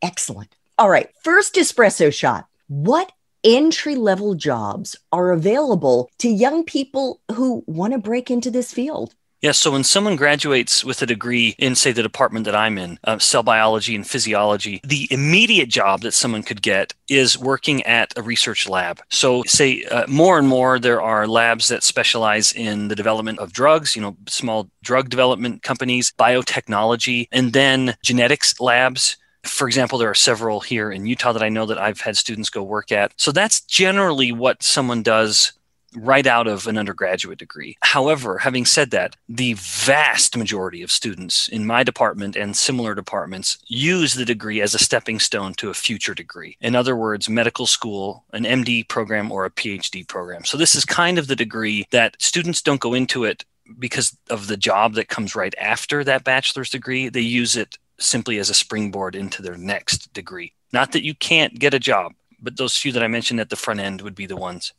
Excellent. 0.00 0.54
All 0.78 0.88
right, 0.88 1.10
first 1.24 1.56
espresso 1.56 2.14
shot. 2.14 2.46
What 2.68 3.10
entry 3.42 3.96
level 3.96 4.34
jobs 4.34 4.94
are 5.10 5.32
available 5.32 6.10
to 6.18 6.28
young 6.28 6.64
people 6.64 7.20
who 7.34 7.64
want 7.66 7.94
to 7.94 7.98
break 7.98 8.30
into 8.30 8.50
this 8.50 8.72
field? 8.72 9.14
Yeah, 9.40 9.52
so 9.52 9.70
when 9.70 9.84
someone 9.84 10.16
graduates 10.16 10.84
with 10.84 11.00
a 11.00 11.06
degree 11.06 11.54
in, 11.58 11.76
say, 11.76 11.92
the 11.92 12.02
department 12.02 12.44
that 12.46 12.56
I'm 12.56 12.76
in, 12.76 12.98
uh, 13.04 13.20
cell 13.20 13.44
biology 13.44 13.94
and 13.94 14.04
physiology, 14.04 14.80
the 14.82 15.06
immediate 15.12 15.68
job 15.68 16.00
that 16.00 16.12
someone 16.12 16.42
could 16.42 16.60
get 16.60 16.92
is 17.08 17.38
working 17.38 17.84
at 17.84 18.12
a 18.18 18.22
research 18.22 18.68
lab. 18.68 19.00
So, 19.10 19.44
say, 19.46 19.84
uh, 19.84 20.08
more 20.08 20.40
and 20.40 20.48
more 20.48 20.80
there 20.80 21.00
are 21.00 21.28
labs 21.28 21.68
that 21.68 21.84
specialize 21.84 22.52
in 22.52 22.88
the 22.88 22.96
development 22.96 23.38
of 23.38 23.52
drugs, 23.52 23.94
you 23.94 24.02
know, 24.02 24.16
small 24.26 24.70
drug 24.82 25.08
development 25.08 25.62
companies, 25.62 26.12
biotechnology, 26.18 27.28
and 27.30 27.52
then 27.52 27.94
genetics 28.02 28.58
labs 28.60 29.16
for 29.44 29.66
example, 29.66 29.98
there 29.98 30.10
are 30.10 30.14
several 30.14 30.60
here 30.60 30.90
in 30.90 31.06
Utah 31.06 31.32
that 31.32 31.42
I 31.42 31.48
know 31.48 31.64
that 31.66 31.78
I've 31.78 32.00
had 32.00 32.16
students 32.16 32.50
go 32.50 32.62
work 32.62 32.92
at. 32.92 33.12
So 33.16 33.32
that's 33.32 33.60
generally 33.62 34.32
what 34.32 34.62
someone 34.62 35.02
does 35.02 35.52
right 35.98 36.26
out 36.26 36.46
of 36.46 36.66
an 36.66 36.78
undergraduate 36.78 37.38
degree. 37.38 37.76
However, 37.82 38.38
having 38.38 38.64
said 38.64 38.90
that, 38.90 39.16
the 39.28 39.54
vast 39.54 40.36
majority 40.36 40.82
of 40.82 40.90
students 40.90 41.48
in 41.48 41.66
my 41.66 41.82
department 41.82 42.36
and 42.36 42.56
similar 42.56 42.94
departments 42.94 43.58
use 43.66 44.14
the 44.14 44.24
degree 44.24 44.60
as 44.60 44.74
a 44.74 44.78
stepping 44.78 45.18
stone 45.18 45.54
to 45.54 45.70
a 45.70 45.74
future 45.74 46.14
degree. 46.14 46.56
In 46.60 46.74
other 46.74 46.96
words, 46.96 47.28
medical 47.28 47.66
school, 47.66 48.24
an 48.32 48.44
MD 48.44 48.86
program, 48.88 49.30
or 49.30 49.44
a 49.44 49.50
PhD 49.50 50.06
program. 50.06 50.44
So, 50.44 50.56
this 50.56 50.74
is 50.74 50.84
kind 50.84 51.18
of 51.18 51.26
the 51.26 51.36
degree 51.36 51.86
that 51.90 52.16
students 52.20 52.62
don't 52.62 52.80
go 52.80 52.94
into 52.94 53.24
it 53.24 53.44
because 53.78 54.16
of 54.30 54.46
the 54.46 54.56
job 54.56 54.94
that 54.94 55.08
comes 55.08 55.34
right 55.34 55.54
after 55.60 56.04
that 56.04 56.24
bachelor's 56.24 56.70
degree. 56.70 57.08
They 57.08 57.20
use 57.20 57.56
it 57.56 57.78
simply 57.98 58.38
as 58.38 58.48
a 58.48 58.54
springboard 58.54 59.14
into 59.14 59.42
their 59.42 59.56
next 59.56 60.12
degree. 60.12 60.52
Not 60.72 60.92
that 60.92 61.04
you 61.04 61.14
can't 61.14 61.58
get 61.58 61.74
a 61.74 61.78
job, 61.78 62.12
but 62.40 62.56
those 62.56 62.76
few 62.76 62.92
that 62.92 63.02
I 63.02 63.08
mentioned 63.08 63.40
at 63.40 63.50
the 63.50 63.56
front 63.56 63.80
end 63.80 64.02
would 64.02 64.14
be 64.14 64.26
the 64.26 64.36
ones. 64.36 64.72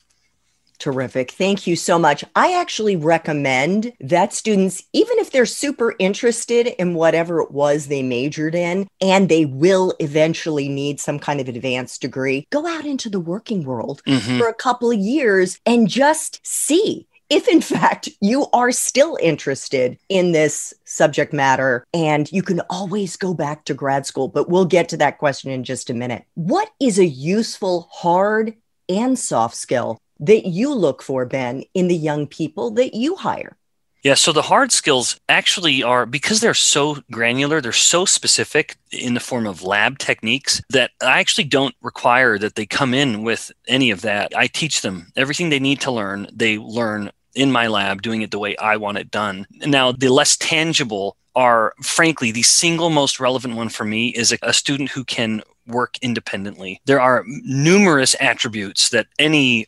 Terrific. 0.80 1.32
Thank 1.32 1.68
you 1.68 1.76
so 1.76 2.00
much. 2.00 2.24
I 2.36 2.54
actually 2.54 2.96
recommend 2.96 3.92
that 4.00 4.34
students, 4.34 4.82
even 4.94 5.20
if 5.20 5.30
they're 5.32 5.46
super 5.46 5.94
interested 6.00 6.68
in 6.68 6.94
whatever 6.94 7.42
it 7.42 7.52
was 7.52 7.88
they 7.88 8.02
majored 8.02 8.56
in, 8.56 8.88
and 9.02 9.28
they 9.28 9.44
will 9.46 9.94
eventually 10.00 10.70
need 10.70 11.02
some 11.02 11.20
kind 11.20 11.42
of 11.42 11.50
advanced 11.50 12.02
degree, 12.02 12.48
go 12.50 12.66
out 12.66 12.86
into 12.86 13.10
the 13.10 13.20
working 13.20 13.66
world 13.66 14.02
mm-hmm. 14.08 14.38
for 14.38 14.48
a 14.48 14.54
couple 14.54 14.90
of 14.90 14.98
years 14.98 15.60
and 15.66 15.90
just 15.90 16.40
see 16.48 17.06
if 17.30 17.48
in 17.50 17.60
fact 17.80 18.10
you 18.22 18.48
are 18.54 18.72
still 18.72 19.18
interested 19.22 19.98
in 20.08 20.32
this 20.32 20.74
subject 20.86 21.34
matter 21.34 21.86
and 21.94 22.32
you 22.32 22.42
can 22.42 22.62
always 22.70 23.18
go 23.18 23.34
back 23.34 23.66
to 23.66 23.74
grad 23.74 24.06
school 24.06 24.28
but 24.28 24.50
we'll 24.50 24.66
get 24.66 24.90
to 24.90 24.98
that 24.98 25.18
question 25.20 25.52
in 25.52 25.64
just 25.64 25.90
a 25.90 25.94
minute 25.94 26.24
what 26.34 26.70
is 26.80 26.98
a 26.98 27.06
useful 27.06 27.88
hard 27.92 28.56
and 28.88 29.20
soft 29.20 29.56
skill 29.56 30.00
that 30.20 30.48
you 30.48 30.74
look 30.74 31.02
for, 31.02 31.26
Ben, 31.26 31.64
in 31.74 31.88
the 31.88 31.96
young 31.96 32.28
people 32.28 32.72
that 32.72 32.94
you 32.94 33.16
hire? 33.16 33.58
Yeah, 34.04 34.14
so 34.14 34.32
the 34.32 34.44
hard 34.44 34.72
skills 34.72 35.20
actually 35.28 35.84
are 35.84 36.06
because 36.06 36.40
they're 36.40 36.54
so 36.54 37.00
granular, 37.12 37.60
they're 37.60 37.74
so 37.74 38.06
specific 38.06 38.78
in 38.92 39.14
the 39.14 39.20
form 39.20 39.46
of 39.46 39.62
lab 39.62 39.98
techniques 39.98 40.62
that 40.70 40.92
I 41.02 41.20
actually 41.20 41.44
don't 41.44 41.76
require 41.82 42.38
that 42.38 42.56
they 42.56 42.66
come 42.66 42.94
in 42.94 43.24
with 43.24 43.52
any 43.68 43.92
of 43.92 44.02
that. 44.02 44.32
I 44.36 44.48
teach 44.48 44.82
them 44.82 45.12
everything 45.18 45.50
they 45.50 45.60
need 45.60 45.82
to 45.82 45.92
learn. 45.92 46.28
They 46.32 46.58
learn 46.58 47.12
in 47.36 47.52
my 47.52 47.68
lab 47.68 48.02
doing 48.02 48.22
it 48.22 48.32
the 48.32 48.40
way 48.40 48.56
I 48.56 48.78
want 48.78 48.98
it 48.98 49.12
done. 49.12 49.46
Now, 49.66 49.92
the 49.92 50.10
less 50.10 50.38
tangible 50.38 51.18
are 51.36 51.74
frankly 51.84 52.32
the 52.32 52.44
single 52.44 52.90
most 52.90 53.20
relevant 53.20 53.56
one 53.56 53.70
for 53.70 53.84
me 53.84 54.10
is 54.10 54.32
a, 54.32 54.38
a 54.42 54.54
student 54.54 54.90
who 54.90 55.04
can 55.04 55.42
work 55.68 55.98
independently. 56.02 56.82
There 56.86 57.02
are 57.02 57.24
numerous 57.28 58.16
attributes 58.20 58.90
that 58.90 59.08
any 59.20 59.68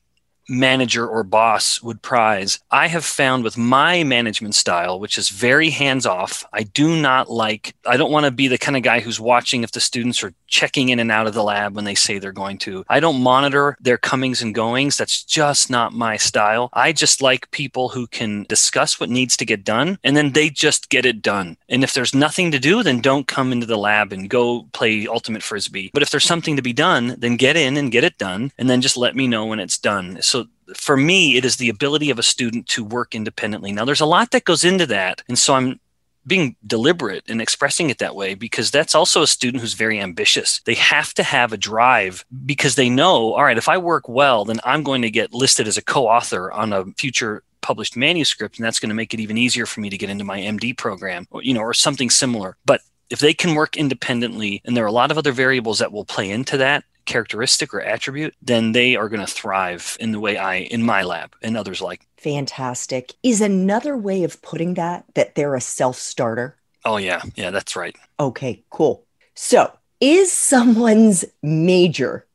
manager 0.50 1.08
or 1.08 1.24
boss 1.24 1.82
would 1.82 2.02
prize. 2.02 2.60
I 2.72 2.88
have 2.88 3.06
found 3.06 3.44
with 3.44 3.58
my 3.58 4.04
management 4.04 4.56
style, 4.56 5.00
which 5.00 5.18
is 5.18 5.30
very 5.30 5.70
hands 5.70 6.06
off, 6.06 6.44
I 6.52 6.64
do 6.64 7.00
not 7.00 7.30
like, 7.30 7.76
I 7.86 7.98
don't 7.98 8.12
want 8.12 8.26
to 8.26 8.32
be 8.32 8.48
the 8.48 8.58
kind 8.58 8.76
of 8.76 8.84
guy 8.84 9.00
who's 9.00 9.20
watching 9.20 9.64
if 9.64 9.72
the 9.72 9.80
students 9.80 10.24
are 10.24 10.34
checking 10.52 10.90
in 10.90 11.00
and 11.00 11.12
out 11.12 11.26
of 11.26 11.34
the 11.34 11.44
lab 11.44 11.76
when 11.76 11.86
they 11.86 11.96
say 11.96 12.20
they're 12.20 12.32
going 12.32 12.58
to. 12.60 12.84
I 12.90 13.00
don't 13.00 13.24
monitor 13.24 13.78
their 13.80 13.98
comings 13.98 14.42
and 14.42 14.54
goings. 14.54 14.98
That's 14.98 15.24
just 15.24 15.70
not 15.70 15.94
my 15.94 16.18
style. 16.18 16.70
I 16.74 16.92
just 16.92 17.22
like 17.22 17.50
people 17.52 17.90
who 17.90 18.06
can 18.06 18.44
discuss 18.50 19.00
what 19.00 19.10
needs 19.10 19.36
to 19.38 19.46
get 19.46 19.64
done 19.64 19.98
and 20.04 20.16
then 20.16 20.34
they 20.34 20.50
just 20.50 20.90
get 20.90 21.06
it 21.06 21.22
done. 21.22 21.58
And 21.70 21.84
if 21.84 21.94
there's 21.94 22.14
nothing 22.14 22.52
to 22.52 22.60
do, 22.60 22.84
then 22.84 23.02
don't 23.02 23.28
come 23.28 23.52
into 23.52 23.66
the 23.66 23.78
lab 23.78 24.12
and 24.12 24.30
go 24.30 24.68
play 24.74 25.08
ultimate 25.08 25.42
frisbee. 25.42 25.90
But 25.94 26.04
if 26.04 26.12
there's 26.12 26.26
something 26.26 26.56
to 26.58 26.62
be 26.62 26.74
done, 26.74 27.16
then 27.18 27.38
get 27.38 27.56
in 27.56 27.78
and 27.78 27.92
get 27.92 28.04
it 28.04 28.18
done 28.18 28.52
and 28.58 28.70
then 28.70 28.82
just 28.82 28.98
let 28.98 29.16
me 29.16 29.28
know 29.28 29.46
when 29.46 29.60
it's 29.60 29.78
done. 29.78 30.22
So 30.22 30.46
for 30.76 30.98
me, 30.98 31.38
it 31.38 31.46
is 31.46 31.58
the 31.58 31.70
ability 31.70 32.10
of 32.10 32.20
a 32.20 32.24
student 32.24 32.68
to 32.70 32.84
work 32.84 33.16
independently. 33.16 33.72
Now, 33.72 33.86
there's 33.86 34.02
a 34.02 34.06
lot 34.06 34.32
that 34.32 34.46
goes 34.46 34.64
into 34.64 34.86
that. 34.88 35.22
And 35.28 35.38
so 35.38 35.54
I'm 35.54 35.80
being 36.26 36.56
deliberate 36.66 37.24
and 37.28 37.42
expressing 37.42 37.90
it 37.90 37.98
that 37.98 38.16
way 38.16 38.36
because 38.36 38.72
that's 38.72 38.96
also 38.96 39.22
a 39.22 39.28
student 39.28 39.62
who's 39.62 39.74
very 39.74 40.00
ambitious. 40.00 40.62
They 40.66 40.76
have 40.76 41.14
to 41.16 41.24
have 41.24 41.54
a 41.54 41.58
drive 41.58 42.26
because 42.46 42.76
they 42.76 42.90
know, 42.90 43.34
all 43.34 43.44
right, 43.44 43.58
if 43.58 43.70
I 43.70 43.78
work 43.78 44.08
well, 44.08 44.46
then 44.46 44.60
I'm 44.64 44.84
going 44.84 45.02
to 45.02 45.10
get 45.10 45.34
listed 45.34 45.68
as 45.68 45.78
a 45.78 45.84
co 45.84 46.08
author 46.08 46.52
on 46.52 46.74
a 46.74 46.86
future 46.98 47.44
published 47.62 47.96
manuscript 47.96 48.58
and 48.58 48.66
that's 48.66 48.80
going 48.80 48.90
to 48.90 48.96
make 48.96 49.14
it 49.14 49.20
even 49.20 49.38
easier 49.38 49.66
for 49.66 49.82
me 49.82 49.90
to 49.90 49.98
get 49.98 50.10
into 50.10 50.24
my 50.24 50.40
MD 50.40 50.76
program 50.76 51.28
or 51.32 51.44
you 51.44 51.54
know 51.54 51.62
or 51.62 51.76
something 51.76 52.10
similar 52.10 52.58
but 52.66 52.82
if 53.12 53.20
they 53.20 53.34
can 53.34 53.54
work 53.54 53.78
independently 53.78 54.62
and 54.66 54.76
there 54.76 54.84
are 54.84 54.88
a 54.88 54.92
lot 54.92 55.12
of 55.12 55.18
other 55.18 55.32
variables 55.32 55.80
that 55.80 55.92
will 55.92 56.06
play 56.06 56.32
into 56.32 56.58
that 56.58 56.84
characteristic 57.12 57.74
or 57.74 57.82
attribute, 57.82 58.34
then 58.42 58.72
they 58.72 58.96
are 58.96 59.10
going 59.10 59.26
to 59.26 59.32
thrive 59.32 59.98
in 60.00 60.12
the 60.12 60.20
way 60.20 60.38
I, 60.38 60.56
in 60.56 60.84
my 60.84 61.04
lab 61.04 61.36
and 61.42 61.58
others 61.58 61.82
like. 61.82 62.08
Fantastic. 62.18 63.14
Is 63.24 63.42
another 63.42 63.98
way 63.98 64.24
of 64.24 64.42
putting 64.42 64.76
that 64.76 65.06
that 65.16 65.36
they're 65.36 65.56
a 65.56 65.62
self 65.62 65.98
starter? 65.98 66.58
Oh, 66.86 66.98
yeah. 66.98 67.22
Yeah, 67.36 67.52
that's 67.52 67.76
right. 67.76 67.96
Okay, 68.20 68.64
cool. 68.70 69.06
So, 69.36 69.72
is 70.00 70.32
someone's 70.32 71.26
major 71.44 72.26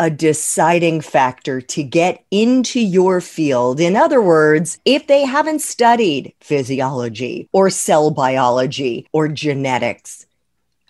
a 0.00 0.10
deciding 0.10 1.00
factor 1.00 1.60
to 1.60 1.82
get 1.82 2.24
into 2.30 2.80
your 2.80 3.20
field. 3.20 3.80
In 3.80 3.96
other 3.96 4.22
words, 4.22 4.78
if 4.84 5.08
they 5.08 5.24
haven't 5.24 5.60
studied 5.60 6.32
physiology 6.40 7.48
or 7.52 7.68
cell 7.68 8.10
biology 8.12 9.08
or 9.12 9.26
genetics, 9.26 10.26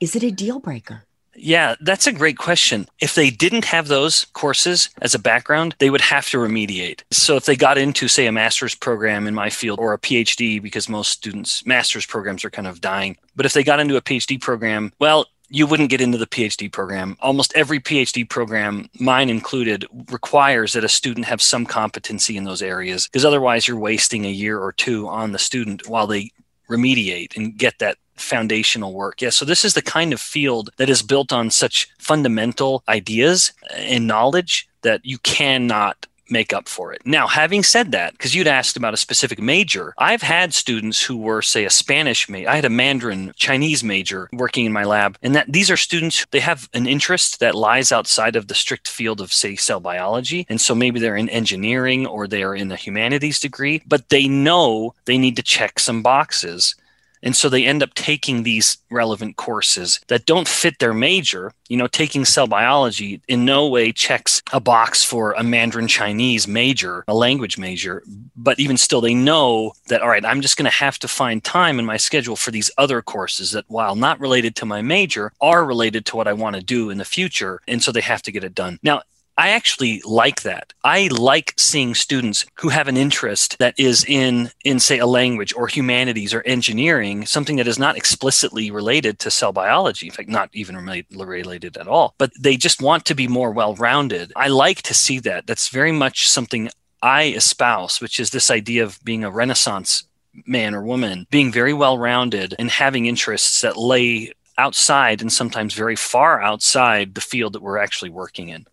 is 0.01 0.15
it 0.15 0.23
a 0.23 0.31
deal 0.31 0.61
breaker? 0.61 1.05
Yeah, 1.41 1.77
that's 1.81 2.07
a 2.07 2.13
great 2.13 2.37
question. 2.37 2.89
If 3.01 3.15
they 3.15 3.31
didn't 3.31 3.65
have 3.67 3.89
those 3.89 4.27
courses 4.33 4.91
as 5.01 5.15
a 5.15 5.19
background, 5.19 5.77
they 5.79 5.91
would 5.91 6.01
have 6.01 6.29
to 6.31 6.39
remediate. 6.39 7.03
So 7.11 7.37
if 7.37 7.45
they 7.45 7.57
got 7.57 7.79
into, 7.79 8.09
say, 8.09 8.27
a 8.27 8.33
master's 8.33 8.75
program 8.75 9.27
in 9.27 9.35
my 9.35 9.49
field 9.49 9.79
or 9.79 9.93
a 9.93 9.99
PhD, 9.99 10.61
because 10.61 10.89
most 10.89 11.11
students' 11.11 11.65
master's 11.65 12.07
programs 12.07 12.45
are 12.45 12.51
kind 12.51 12.67
of 12.67 12.81
dying, 12.81 13.17
but 13.37 13.47
if 13.47 13.53
they 13.53 13.63
got 13.63 13.81
into 13.81 13.97
a 13.97 14.03
PhD 14.03 14.41
program, 14.41 14.93
well, 14.99 15.27
you 15.51 15.67
wouldn't 15.67 15.91
get 15.91 16.01
into 16.01 16.19
the 16.19 16.27
PhD 16.27 16.71
program. 16.71 17.17
Almost 17.21 17.53
every 17.55 17.81
PhD 17.81 18.29
program, 18.29 18.91
mine 18.99 19.31
included, 19.31 19.87
requires 20.11 20.73
that 20.75 20.85
a 20.85 20.89
student 20.89 21.27
have 21.27 21.41
some 21.41 21.65
competency 21.65 22.37
in 22.37 22.45
those 22.45 22.63
areas 22.63 23.07
because 23.07 23.25
otherwise 23.25 23.67
you're 23.67 23.79
wasting 23.79 24.27
a 24.27 24.31
year 24.31 24.59
or 24.59 24.73
two 24.73 25.09
on 25.09 25.33
the 25.33 25.39
student 25.39 25.89
while 25.89 26.07
they 26.07 26.31
remediate 26.69 27.35
and 27.37 27.57
get 27.57 27.79
that 27.79 27.97
foundational 28.21 28.93
work. 28.93 29.21
Yeah, 29.23 29.31
so 29.31 29.45
this 29.45 29.65
is 29.65 29.75
the 29.75 29.83
kind 29.83 30.13
of 30.13 30.21
field 30.21 30.71
that 30.77 30.91
is 30.91 31.03
built 31.03 31.33
on 31.33 31.51
such 31.51 31.89
fundamental 31.99 32.83
ideas 32.89 33.53
and 33.75 34.07
knowledge 34.07 34.69
that 34.83 35.05
you 35.05 35.19
cannot 35.19 36.07
make 36.31 36.53
up 36.53 36.69
for 36.69 36.93
it. 36.93 37.03
Now, 37.05 37.27
having 37.27 37.63
said 37.63 37.93
that, 37.93 38.13
because 38.13 38.35
you'd 38.35 38.47
asked 38.47 38.77
about 38.77 38.95
a 38.95 38.99
specific 38.99 39.41
major, 39.41 39.95
I've 39.99 40.23
had 40.23 40.55
students 40.55 41.03
who 41.03 41.17
were, 41.17 41.43
say, 41.43 41.65
a 41.65 41.71
Spanish 41.71 42.29
major. 42.29 42.49
I 42.49 42.57
had 42.57 42.65
a 42.65 42.71
Mandarin 42.71 43.33
Chinese 43.37 43.83
major 43.83 44.29
working 44.33 44.67
in 44.67 44.73
my 44.73 44.85
lab, 44.85 45.19
and 45.23 45.35
that 45.35 45.53
these 45.53 45.71
are 45.71 45.77
students 45.77 46.27
they 46.31 46.41
have 46.41 46.69
an 46.75 46.87
interest 46.87 47.41
that 47.41 47.55
lies 47.55 47.93
outside 47.93 48.37
of 48.37 48.49
the 48.49 48.55
strict 48.55 48.89
field 48.89 49.21
of, 49.21 49.33
say, 49.33 49.57
cell 49.57 49.81
biology, 49.81 50.47
and 50.49 50.61
so 50.61 50.75
maybe 50.75 51.01
they're 51.01 51.17
in 51.17 51.29
engineering 51.29 52.07
or 52.07 52.27
they 52.27 52.43
are 52.43 52.55
in 52.55 52.71
a 52.71 52.77
humanities 52.77 53.41
degree, 53.41 53.83
but 53.87 54.09
they 54.09 54.29
know 54.29 54.95
they 55.05 55.19
need 55.19 55.37
to 55.37 55.43
check 55.43 55.79
some 55.79 56.03
boxes 56.03 56.75
and 57.23 57.37
so 57.37 57.49
they 57.49 57.65
end 57.65 57.83
up 57.83 57.95
taking 57.95 58.43
these 58.43 58.79
relevant 58.91 59.37
courses 59.37 60.01
that 60.09 60.27
don't 60.27 60.49
fit 60.49 60.79
their 60.79 60.95
major. 60.95 61.53
You 61.69 61.77
know, 61.77 61.87
taking 61.87 62.25
cell 62.25 62.47
biology 62.47 63.21
in 63.29 63.45
no 63.45 63.69
way 63.69 63.93
checks 63.93 64.43
a 64.53 64.61
box 64.61 65.05
for 65.05 65.33
a 65.33 65.43
Mandarin 65.43 65.87
Chinese 65.87 66.49
major, 66.49 67.05
a 67.07 67.15
language 67.15 67.59
major. 67.59 68.03
But 68.37 68.59
even 68.59 68.79
still, 68.79 69.03
they 69.03 69.15
know 69.15 69.73
that, 69.89 70.01
all 70.01 70.09
right, 70.09 70.25
I'm 70.25 70.41
just 70.41 70.57
going 70.57 70.71
to 70.71 70.71
have 70.71 70.99
to 71.01 71.09
find 71.09 71.45
time 71.45 71.79
in 71.79 71.85
my 71.85 71.99
schedule 71.99 72.37
for 72.37 72.51
these 72.51 72.71
other 72.79 73.03
courses 73.03 73.53
that, 73.53 73.67
while 73.69 73.97
not 73.97 74.19
related 74.19 74.57
to 74.57 74.67
my 74.67 74.81
major, 74.81 75.33
are 75.41 75.65
related 75.65 76.07
to 76.07 76.17
what 76.17 76.29
I 76.29 76.33
want 76.33 76.57
to 76.57 76.63
do 76.63 76.89
in 76.89 76.99
the 76.99 77.05
future. 77.05 77.61
And 77.69 77.83
so 77.83 77.93
they 77.93 78.01
have 78.01 78.23
to 78.23 78.33
get 78.33 78.45
it 78.45 78.55
done. 78.55 78.79
Now, 78.83 79.03
I 79.39 79.51
actually 79.51 80.03
like 80.05 80.43
that. 80.43 80.73
I 80.83 81.09
like 81.13 81.55
seeing 81.57 81.95
students 81.95 82.45
who 82.55 82.71
have 82.71 82.89
an 82.89 82.97
interest 82.97 83.57
that 83.61 83.79
is 83.79 84.05
in 84.05 84.51
in 84.65 84.81
say 84.81 84.99
a 84.99 85.07
language 85.07 85.55
or 85.55 85.69
humanities 85.69 86.35
or 86.35 86.43
engineering, 86.43 87.25
something 87.25 87.55
that 87.57 87.69
is 87.69 87.79
not 87.79 87.97
explicitly 87.97 88.73
related 88.73 89.21
to 89.21 89.31
cell 89.31 89.53
biology, 89.53 90.07
in 90.09 90.13
fact 90.13 90.29
not 90.29 90.51
even 90.53 90.77
related 90.77 91.77
at 91.77 91.87
all, 91.87 92.15
but 92.19 92.33
they 92.37 92.57
just 92.57 92.83
want 92.83 93.05
to 93.05 93.15
be 93.15 93.29
more 93.29 93.53
well-rounded. 93.53 94.33
I 94.35 94.49
like 94.49 94.83
to 94.83 94.93
see 94.93 95.21
that. 95.21 95.47
That's 95.47 95.69
very 95.69 95.93
much 95.93 96.29
something 96.29 96.69
I 97.01 97.27
espouse, 97.29 98.01
which 98.01 98.19
is 98.19 98.31
this 98.31 98.51
idea 98.51 98.83
of 98.83 98.99
being 99.05 99.23
a 99.23 99.31
renaissance 99.31 100.03
man 100.47 100.75
or 100.75 100.83
woman, 100.83 101.29
being 101.31 101.53
very 101.53 101.73
well-rounded 101.73 102.57
and 102.59 102.71
having 102.71 103.07
interests 103.07 103.61
that 103.61 103.77
lay 103.77 104.33
outside 104.57 105.23
and 105.23 105.33
sometimes 105.33 105.75
very 105.75 105.95
far 105.95 106.43
outside 106.43 107.15
the 107.15 107.21
field 107.21 107.53
that 107.53 107.63
we're 107.63 107.79
actually 107.79 108.11
working 108.11 108.49
in. 108.49 108.67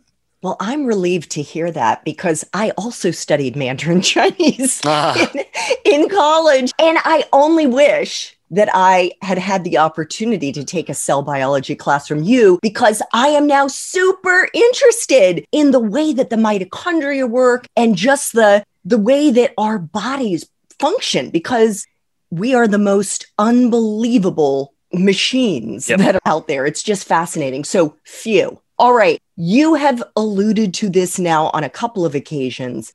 Well, 0.46 0.58
I'm 0.60 0.86
relieved 0.86 1.32
to 1.32 1.42
hear 1.42 1.72
that 1.72 2.06
because 2.06 2.46
I 2.54 2.70
also 2.78 3.10
studied 3.10 3.56
Mandarin 3.56 4.02
Chinese 4.04 4.80
ah. 4.86 5.32
in, 5.34 6.04
in 6.04 6.08
college. 6.08 6.72
And 6.78 7.00
I 7.04 7.24
only 7.34 7.66
wish 7.66 8.38
that 8.52 8.70
I 8.72 9.14
had 9.24 9.40
had 9.40 9.64
the 9.64 9.80
opportunity 9.80 10.52
to 10.52 10.64
take 10.64 10.88
a 10.88 10.94
cell 10.94 11.24
biology 11.24 11.74
class 11.74 12.08
from 12.08 12.22
you 12.22 12.60
because 12.62 13.02
I 13.12 13.30
am 13.30 13.48
now 13.48 13.66
super 13.66 14.48
interested 14.54 15.48
in 15.52 15.72
the 15.72 15.80
way 15.80 16.14
that 16.14 16.30
the 16.30 16.36
mitochondria 16.36 17.28
work 17.28 17.66
and 17.76 17.96
just 17.96 18.34
the 18.34 18.64
the 18.86 19.00
way 19.00 19.32
that 19.32 19.52
our 19.58 19.80
bodies 19.80 20.48
function 20.78 21.32
because 21.32 21.88
we 22.30 22.54
are 22.54 22.68
the 22.68 22.78
most 22.78 23.26
unbelievable 23.40 24.76
machines 24.94 25.90
yep. 25.90 25.98
that 25.98 26.16
are 26.18 26.22
out 26.28 26.48
there. 26.48 26.68
It's 26.68 26.84
just 26.84 27.08
fascinating. 27.08 27.64
So, 27.64 27.98
few. 28.04 28.62
All 28.78 28.94
right. 28.94 29.20
You 29.36 29.74
have 29.74 30.02
alluded 30.16 30.74
to 30.76 30.90
this 30.90 31.20
now 31.20 31.50
on 31.54 31.64
a 31.64 31.70
couple 31.70 32.06
of 32.06 32.16
occasions, 32.16 32.94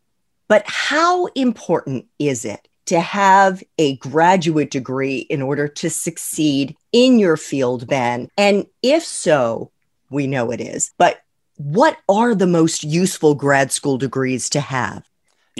but 0.49 0.62
how 0.66 1.26
important 1.26 2.06
is 2.18 2.44
it 2.47 2.66
to 2.87 2.99
have 2.99 3.62
a 3.76 3.97
graduate 3.97 4.70
degree 4.70 5.18
in 5.18 5.42
order 5.42 5.68
to 5.68 5.90
succeed 5.90 6.76
in 6.92 7.18
your 7.18 7.37
field, 7.37 7.87
Ben? 7.87 8.28
And 8.38 8.66
if 8.82 9.04
so, 9.04 9.70
we 10.09 10.26
know 10.26 10.50
it 10.50 10.62
is, 10.62 10.92
but 10.97 11.20
what 11.56 11.99
are 12.09 12.35
the 12.35 12.47
most 12.47 12.85
useful 12.85 13.35
grad 13.35 13.70
school 13.70 13.99
degrees 13.99 14.49
to 14.50 14.61
have? 14.61 15.10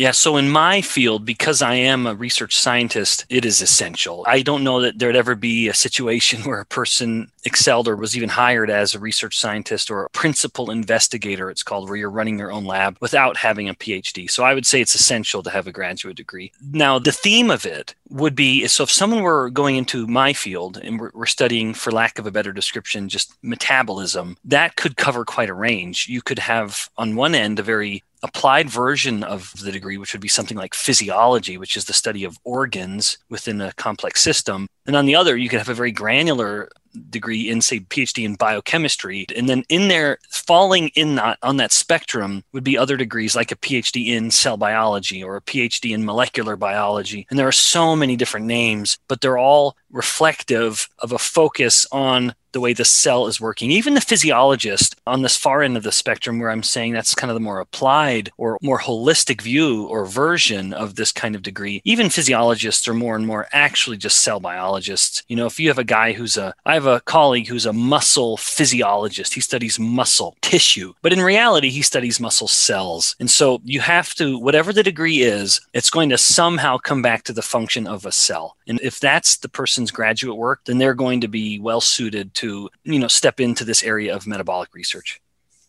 Yeah, 0.01 0.13
so 0.13 0.39
in 0.39 0.49
my 0.49 0.81
field, 0.81 1.27
because 1.27 1.61
I 1.61 1.75
am 1.75 2.07
a 2.07 2.15
research 2.15 2.57
scientist, 2.57 3.27
it 3.29 3.45
is 3.45 3.61
essential. 3.61 4.25
I 4.27 4.41
don't 4.41 4.65
know 4.65 4.81
that 4.81 4.99
there'd 4.99 5.15
ever 5.15 5.35
be 5.35 5.69
a 5.69 5.75
situation 5.75 6.41
where 6.45 6.59
a 6.59 6.65
person 6.65 7.31
excelled 7.45 7.87
or 7.87 7.97
was 7.97 8.17
even 8.17 8.31
hired 8.31 8.71
as 8.71 8.95
a 8.95 8.99
research 8.99 9.39
scientist 9.39 9.91
or 9.91 10.05
a 10.05 10.11
principal 10.11 10.71
investigator, 10.71 11.51
it's 11.51 11.63
called, 11.63 11.87
where 11.87 11.99
you're 11.99 12.09
running 12.09 12.39
your 12.39 12.51
own 12.51 12.65
lab 12.65 12.97
without 13.03 13.37
having 13.37 13.69
a 13.69 13.75
PhD. 13.75 14.31
So 14.31 14.43
I 14.43 14.55
would 14.55 14.65
say 14.65 14.81
it's 14.81 14.95
essential 14.95 15.43
to 15.43 15.51
have 15.51 15.67
a 15.67 15.73
graduate 15.73 16.17
degree. 16.17 16.51
Now, 16.73 16.99
the 16.99 17.13
theme 17.13 17.51
of 17.51 17.67
it 17.67 17.95
would 18.09 18.35
be 18.35 18.67
so 18.69 18.85
if 18.85 18.91
someone 18.91 19.23
were 19.23 19.51
going 19.51 19.77
into 19.77 20.07
my 20.07 20.33
field 20.33 20.79
and 20.79 20.99
we're, 20.99 21.11
we're 21.13 21.27
studying, 21.27 21.75
for 21.75 21.93
lack 21.93 22.19
of 22.19 22.27
a 22.27 22.33
better 22.33 22.53
description, 22.53 23.11
just 23.11 23.35
metabolism, 23.43 24.39
that 24.47 24.77
could 24.77 24.97
cover 24.97 25.27
quite 25.27 25.51
a 25.51 25.55
range. 25.55 26.07
You 26.09 26.23
could 26.23 26.39
have, 26.39 26.89
on 26.97 27.17
one 27.17 27.35
end, 27.35 27.59
a 27.59 27.63
very 27.63 28.03
applied 28.23 28.69
version 28.69 29.23
of 29.25 29.53
the 29.63 29.73
degree, 29.73 29.97
which 29.97 30.13
would 30.13 30.21
be 30.21 30.29
something 30.29 30.57
like 30.57 30.75
physiology, 30.75 31.57
which 31.57 31.77
is 31.77 31.87
the 31.87 31.93
study 31.93 32.25
of 32.25 32.39
organs 32.45 33.19
within 33.29 33.61
a 33.61 33.73
complex 33.73 34.21
system. 34.21 34.67
And 34.87 34.97
on 34.97 35.07
the 35.07 35.15
other, 35.15 35.37
you 35.37 35.49
could 35.49 35.59
have 35.59 35.69
a 35.69 35.75
very 35.75 35.93
granular 35.93 36.71
degree 37.11 37.49
in 37.49 37.61
say 37.61 37.81
phd 37.81 38.23
in 38.23 38.35
biochemistry 38.35 39.27
and 39.37 39.49
then 39.49 39.63
in 39.69 39.89
there 39.89 40.19
falling 40.31 40.89
in 40.95 41.15
that 41.15 41.39
on 41.43 41.57
that 41.57 41.73
spectrum 41.73 42.43
would 42.53 42.65
be 42.65 42.77
other 42.77 42.97
degrees 42.97 43.37
like 43.37 43.53
a 43.53 43.57
phd 43.57 44.07
in 44.07 44.31
cell 44.31 44.57
biology 44.57 45.23
or 45.23 45.37
a 45.37 45.43
phd 45.43 45.93
in 45.93 46.05
molecular 46.05 46.57
biology 46.57 47.27
and 47.31 47.39
there 47.39 47.49
are 47.49 47.53
so 47.53 47.95
many 47.95 48.17
different 48.17 48.47
names 48.47 48.99
but 49.09 49.21
they're 49.21 49.39
all 49.39 49.77
reflective 49.91 50.89
of 51.01 51.13
a 51.13 51.19
focus 51.19 51.87
on 51.93 52.35
the 52.53 52.61
way 52.61 52.73
the 52.73 52.85
cell 52.85 53.27
is 53.27 53.41
working. 53.41 53.71
Even 53.71 53.95
the 53.95 54.01
physiologist 54.01 54.97
on 55.07 55.23
this 55.23 55.37
far 55.37 55.63
end 55.63 55.77
of 55.77 55.83
the 55.83 55.93
spectrum, 55.93 56.39
where 56.39 56.51
I'm 56.51 56.63
saying 56.63 56.93
that's 56.93 57.15
kind 57.15 57.31
of 57.31 57.35
the 57.35 57.41
more 57.41 57.61
applied 57.61 58.31
or 58.37 58.59
more 58.63 58.81
holistic 58.81 59.41
view 59.41 59.87
or 59.87 60.05
version 60.05 60.73
of 60.73 60.97
this 60.97 61.13
kind 61.13 61.35
of 61.35 61.43
degree, 61.43 61.81
even 61.85 62.11
physiologists 62.11 62.89
are 62.89 62.95
more 62.95 63.17
and 63.17 63.27
more 63.27 63.47
actually 63.53 63.97
just 63.97 64.21
cell 64.21 64.41
biologists. 64.41 65.23
You 65.29 65.37
know, 65.37 65.47
if 65.47 65.61
you 65.61 65.69
have 65.69 65.79
a 65.79 65.85
guy 65.85 66.13
who's 66.13 66.37
a, 66.37 66.55
I 66.65 66.75
have 66.81 66.87
a 66.87 67.01
colleague 67.01 67.49
who's 67.49 67.67
a 67.67 67.73
muscle 67.73 68.37
physiologist, 68.37 69.35
he 69.35 69.41
studies 69.41 69.79
muscle 69.79 70.37
tissue, 70.41 70.95
but 71.03 71.13
in 71.13 71.21
reality, 71.21 71.71
he 71.71 71.83
studies 71.83 72.21
muscle 72.21 72.49
cells. 72.49 73.17
And 73.21 73.31
so 73.31 73.61
you 73.65 73.81
have 73.81 74.15
to, 74.15 74.39
whatever 74.39 74.73
the 74.73 74.83
degree 74.83 75.21
is, 75.21 75.61
it's 75.73 75.91
going 75.91 76.09
to 76.09 76.19
somehow 76.19 76.79
come 76.79 77.03
back 77.03 77.25
to 77.25 77.33
the 77.33 77.43
function 77.43 77.87
of 77.87 78.07
a 78.07 78.13
cell. 78.13 78.57
And 78.67 78.81
if 78.83 78.99
that's 78.99 79.37
the 79.37 79.49
person's 79.49 79.91
graduate 79.91 80.37
work, 80.37 80.65
then 80.65 80.79
they're 80.79 80.95
going 80.95 81.21
to 81.21 81.29
be 81.29 81.59
well 81.59 81.81
suited 81.81 82.35
to, 82.35 82.71
you 82.85 82.99
know, 82.99 83.09
step 83.09 83.41
into 83.41 83.65
this 83.65 83.83
area 83.83 84.15
of 84.15 84.27
metabolic 84.27 84.75
research. 84.75 85.21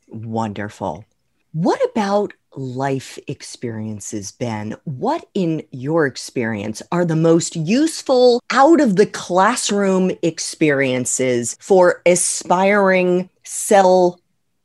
Wonderful. 0.08 1.06
What 1.54 1.82
about 1.92 2.34
life 2.56 3.18
experiences, 3.28 4.32
Ben? 4.32 4.76
What, 4.84 5.26
in 5.34 5.64
your 5.72 6.06
experience, 6.06 6.82
are 6.92 7.06
the 7.06 7.16
most 7.16 7.56
useful 7.56 8.42
out 8.52 8.82
of 8.82 8.96
the 8.96 9.06
classroom 9.06 10.12
experiences 10.22 11.58
for 11.60 12.02
aspiring 12.06 13.30
cell 13.44 14.20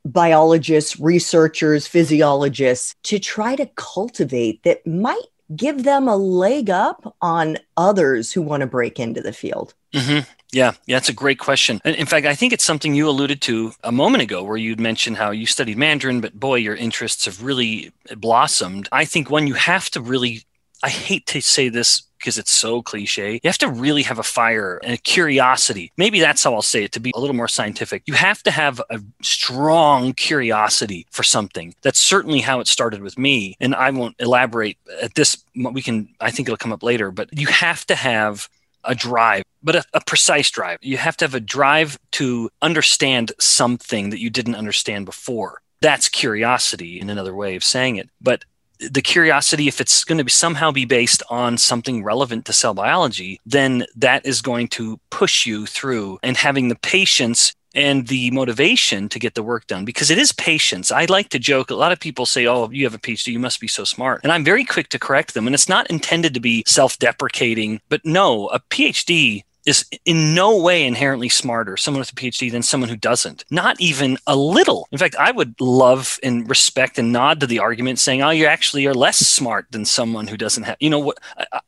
biologists, 0.05 0.99
researchers, 0.99 1.87
physiologists 1.87 2.95
to 3.03 3.19
try 3.19 3.55
to 3.55 3.65
cultivate 3.75 4.63
that 4.63 4.85
might 4.87 5.25
give 5.55 5.83
them 5.83 6.07
a 6.07 6.15
leg 6.15 6.69
up 6.69 7.15
on 7.21 7.57
others 7.77 8.31
who 8.31 8.41
want 8.41 8.61
to 8.61 8.67
break 8.67 8.99
into 8.99 9.21
the 9.21 9.33
field? 9.33 9.73
Mm-hmm. 9.93 10.29
Yeah, 10.53 10.73
yeah, 10.85 10.95
that's 10.95 11.09
a 11.09 11.13
great 11.13 11.39
question. 11.39 11.81
In 11.83 12.05
fact, 12.05 12.25
I 12.25 12.33
think 12.33 12.53
it's 12.53 12.63
something 12.63 12.95
you 12.95 13.09
alluded 13.09 13.41
to 13.41 13.73
a 13.83 13.91
moment 13.91 14.23
ago 14.23 14.43
where 14.43 14.55
you'd 14.57 14.79
mentioned 14.79 15.17
how 15.17 15.31
you 15.31 15.45
studied 15.45 15.77
Mandarin, 15.77 16.21
but 16.21 16.39
boy, 16.39 16.55
your 16.55 16.75
interests 16.75 17.25
have 17.25 17.43
really 17.43 17.91
blossomed. 18.15 18.87
I 18.91 19.03
think 19.03 19.29
one, 19.29 19.47
you 19.47 19.55
have 19.55 19.89
to 19.91 20.01
really, 20.01 20.43
I 20.81 20.89
hate 20.89 21.25
to 21.27 21.41
say 21.41 21.67
this 21.67 22.03
because 22.17 22.37
it's 22.37 22.51
so 22.51 22.81
cliche. 22.81 23.33
You 23.33 23.47
have 23.49 23.57
to 23.59 23.69
really 23.69 24.03
have 24.03 24.19
a 24.19 24.23
fire 24.23 24.79
and 24.83 24.93
a 24.93 24.97
curiosity. 24.97 25.91
Maybe 25.97 26.19
that's 26.19 26.43
how 26.43 26.53
I'll 26.53 26.61
say 26.61 26.83
it 26.83 26.93
to 26.93 26.99
be 26.99 27.11
a 27.13 27.19
little 27.19 27.35
more 27.35 27.49
scientific. 27.49 28.03
You 28.05 28.13
have 28.13 28.41
to 28.43 28.51
have 28.51 28.81
a 28.89 28.99
strong 29.21 30.13
curiosity 30.13 31.05
for 31.11 31.23
something. 31.23 31.75
That's 31.83 31.99
certainly 31.99 32.39
how 32.39 32.61
it 32.61 32.67
started 32.67 33.01
with 33.01 33.19
me. 33.19 33.55
And 33.59 33.75
I 33.75 33.91
won't 33.91 34.15
elaborate 34.19 34.77
at 35.01 35.15
this. 35.15 35.43
We 35.55 35.81
can, 35.81 36.09
I 36.21 36.31
think 36.31 36.47
it'll 36.47 36.57
come 36.57 36.73
up 36.73 36.83
later, 36.83 37.11
but 37.11 37.29
you 37.37 37.47
have 37.47 37.85
to 37.87 37.95
have 37.95 38.49
a 38.87 38.95
drive, 38.95 39.43
but 39.61 39.75
a, 39.75 39.83
a, 39.93 40.01
precise 40.01 40.49
drive. 40.49 40.79
You 40.81 40.97
have 40.97 41.17
to 41.17 41.25
have 41.25 41.35
a 41.35 41.39
drive 41.39 41.99
to 42.11 42.49
understand 42.61 43.33
something 43.39 44.09
that 44.09 44.19
you 44.19 44.29
didn't 44.29 44.55
understand 44.55 45.05
before. 45.05 45.61
That's 45.81 46.09
curiosity 46.09 46.99
in 46.99 47.09
another 47.09 47.35
way 47.35 47.55
of 47.55 47.63
saying 47.63 47.97
it. 47.97 48.09
But 48.19 48.45
the 48.79 49.01
curiosity, 49.01 49.67
if 49.67 49.81
it's 49.81 50.03
going 50.03 50.17
to 50.17 50.23
be 50.23 50.31
somehow 50.31 50.71
be 50.71 50.85
based 50.85 51.23
on 51.29 51.57
something 51.57 52.03
relevant 52.03 52.45
to 52.45 52.53
cell 52.53 52.73
biology, 52.73 53.39
then 53.45 53.85
that 53.95 54.25
is 54.25 54.41
going 54.41 54.67
to 54.69 54.99
push 55.09 55.45
you 55.45 55.65
through 55.65 56.19
and 56.23 56.37
having 56.37 56.69
the 56.69 56.75
patience 56.75 57.53
and 57.75 58.07
the 58.07 58.31
motivation 58.31 59.09
to 59.09 59.19
get 59.19 59.35
the 59.35 59.43
work 59.43 59.67
done 59.67 59.85
because 59.85 60.09
it 60.09 60.17
is 60.17 60.31
patience. 60.31 60.91
I 60.91 61.05
like 61.05 61.29
to 61.29 61.39
joke. 61.39 61.69
A 61.69 61.75
lot 61.75 61.91
of 61.91 61.99
people 61.99 62.25
say, 62.25 62.47
Oh, 62.47 62.69
you 62.71 62.83
have 62.85 62.95
a 62.95 62.99
PhD, 62.99 63.27
you 63.27 63.39
must 63.39 63.59
be 63.59 63.67
so 63.67 63.83
smart. 63.83 64.21
And 64.23 64.31
I'm 64.31 64.43
very 64.43 64.65
quick 64.65 64.89
to 64.89 64.99
correct 64.99 65.33
them. 65.33 65.47
And 65.47 65.53
it's 65.53 65.69
not 65.69 65.89
intended 65.89 66.33
to 66.33 66.39
be 66.39 66.63
self 66.65 66.97
deprecating, 66.97 67.81
but 67.89 68.01
no, 68.03 68.47
a 68.49 68.59
PhD 68.59 69.43
is 69.67 69.85
in 70.05 70.33
no 70.33 70.57
way 70.57 70.85
inherently 70.85 71.29
smarter, 71.29 71.77
someone 71.77 71.99
with 71.99 72.11
a 72.11 72.15
PhD, 72.15 72.51
than 72.51 72.63
someone 72.63 72.89
who 72.89 72.95
doesn't. 72.95 73.43
Not 73.51 73.79
even 73.79 74.17
a 74.25 74.35
little. 74.35 74.87
In 74.91 74.97
fact, 74.97 75.15
I 75.19 75.31
would 75.31 75.59
love 75.59 76.19
and 76.23 76.49
respect 76.49 76.97
and 76.97 77.11
nod 77.11 77.41
to 77.41 77.47
the 77.47 77.59
argument 77.59 77.99
saying, 77.99 78.21
oh, 78.21 78.29
you 78.29 78.45
actually 78.45 78.85
are 78.87 78.93
less 78.93 79.17
smart 79.17 79.67
than 79.71 79.85
someone 79.85 80.27
who 80.27 80.37
doesn't 80.37 80.63
have, 80.63 80.77
you 80.79 80.89
know, 80.89 80.99
what? 80.99 81.17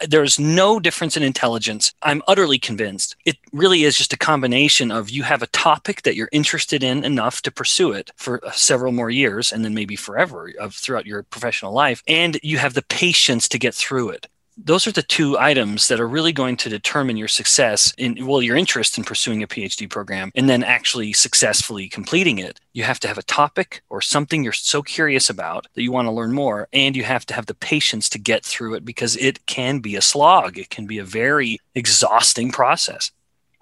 There's 0.07 0.39
no 0.39 0.79
difference 0.79 1.17
in 1.17 1.23
intelligence. 1.23 1.93
I'm 2.01 2.23
utterly 2.27 2.57
convinced. 2.57 3.15
It 3.25 3.37
really 3.51 3.83
is 3.83 3.97
just 3.97 4.13
a 4.13 4.17
combination 4.17 4.91
of 4.91 5.09
you 5.09 5.23
have 5.23 5.41
a 5.41 5.47
topic 5.47 6.03
that 6.03 6.15
you're 6.15 6.29
interested 6.31 6.83
in 6.83 7.03
enough 7.03 7.41
to 7.41 7.51
pursue 7.51 7.91
it 7.91 8.11
for 8.15 8.45
uh, 8.45 8.51
several 8.51 8.93
more 8.93 9.09
years 9.09 9.51
and 9.51 9.65
then 9.65 9.73
maybe 9.73 9.97
forever 9.97 10.51
of 10.59 10.73
throughout 10.73 11.05
your 11.05 11.23
professional 11.23 11.73
life, 11.73 12.01
and 12.07 12.39
you 12.43 12.57
have 12.57 12.73
the 12.73 12.81
patience 12.83 13.49
to 13.49 13.59
get 13.59 13.75
through 13.75 14.09
it 14.09 14.27
those 14.63 14.87
are 14.87 14.91
the 14.91 15.03
two 15.03 15.37
items 15.37 15.87
that 15.87 15.99
are 15.99 16.07
really 16.07 16.33
going 16.33 16.57
to 16.57 16.69
determine 16.69 17.17
your 17.17 17.27
success 17.27 17.93
in 17.97 18.25
well 18.25 18.41
your 18.41 18.55
interest 18.55 18.97
in 18.97 19.03
pursuing 19.03 19.41
a 19.43 19.47
phd 19.47 19.89
program 19.89 20.31
and 20.35 20.49
then 20.49 20.63
actually 20.63 21.13
successfully 21.13 21.87
completing 21.87 22.39
it 22.39 22.59
you 22.73 22.83
have 22.83 22.99
to 22.99 23.07
have 23.07 23.17
a 23.17 23.23
topic 23.23 23.81
or 23.89 24.01
something 24.01 24.43
you're 24.43 24.53
so 24.53 24.81
curious 24.81 25.29
about 25.29 25.67
that 25.73 25.83
you 25.83 25.91
want 25.91 26.07
to 26.07 26.11
learn 26.11 26.33
more 26.33 26.67
and 26.73 26.95
you 26.95 27.03
have 27.03 27.25
to 27.25 27.33
have 27.33 27.45
the 27.45 27.55
patience 27.55 28.09
to 28.09 28.19
get 28.19 28.43
through 28.43 28.73
it 28.73 28.83
because 28.83 29.15
it 29.17 29.45
can 29.45 29.79
be 29.79 29.95
a 29.95 30.01
slog 30.01 30.57
it 30.57 30.69
can 30.69 30.85
be 30.85 30.97
a 30.97 31.03
very 31.03 31.59
exhausting 31.75 32.51
process 32.51 33.11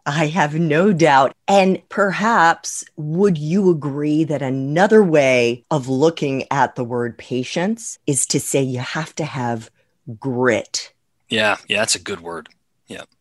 I 0.09 0.27
have 0.27 0.55
no 0.55 0.93
doubt. 0.93 1.35
And 1.49 1.81
perhaps 1.89 2.85
would 2.95 3.37
you 3.37 3.69
agree 3.69 4.23
that 4.23 4.41
another 4.41 5.03
way 5.03 5.65
of 5.69 5.89
looking 5.89 6.45
at 6.49 6.75
the 6.75 6.85
word 6.85 7.17
patience 7.17 7.99
is 8.07 8.25
to 8.27 8.39
say 8.39 8.63
you 8.63 8.79
have 8.79 9.13
to 9.15 9.25
have 9.25 9.69
grit. 10.19 10.86
Yeah, 11.29 11.57
yeah, 11.67 11.79
that's 11.79 11.95
a 11.95 11.99
good 11.99 12.21
word. 12.21 12.49
Yeah. 12.87 13.03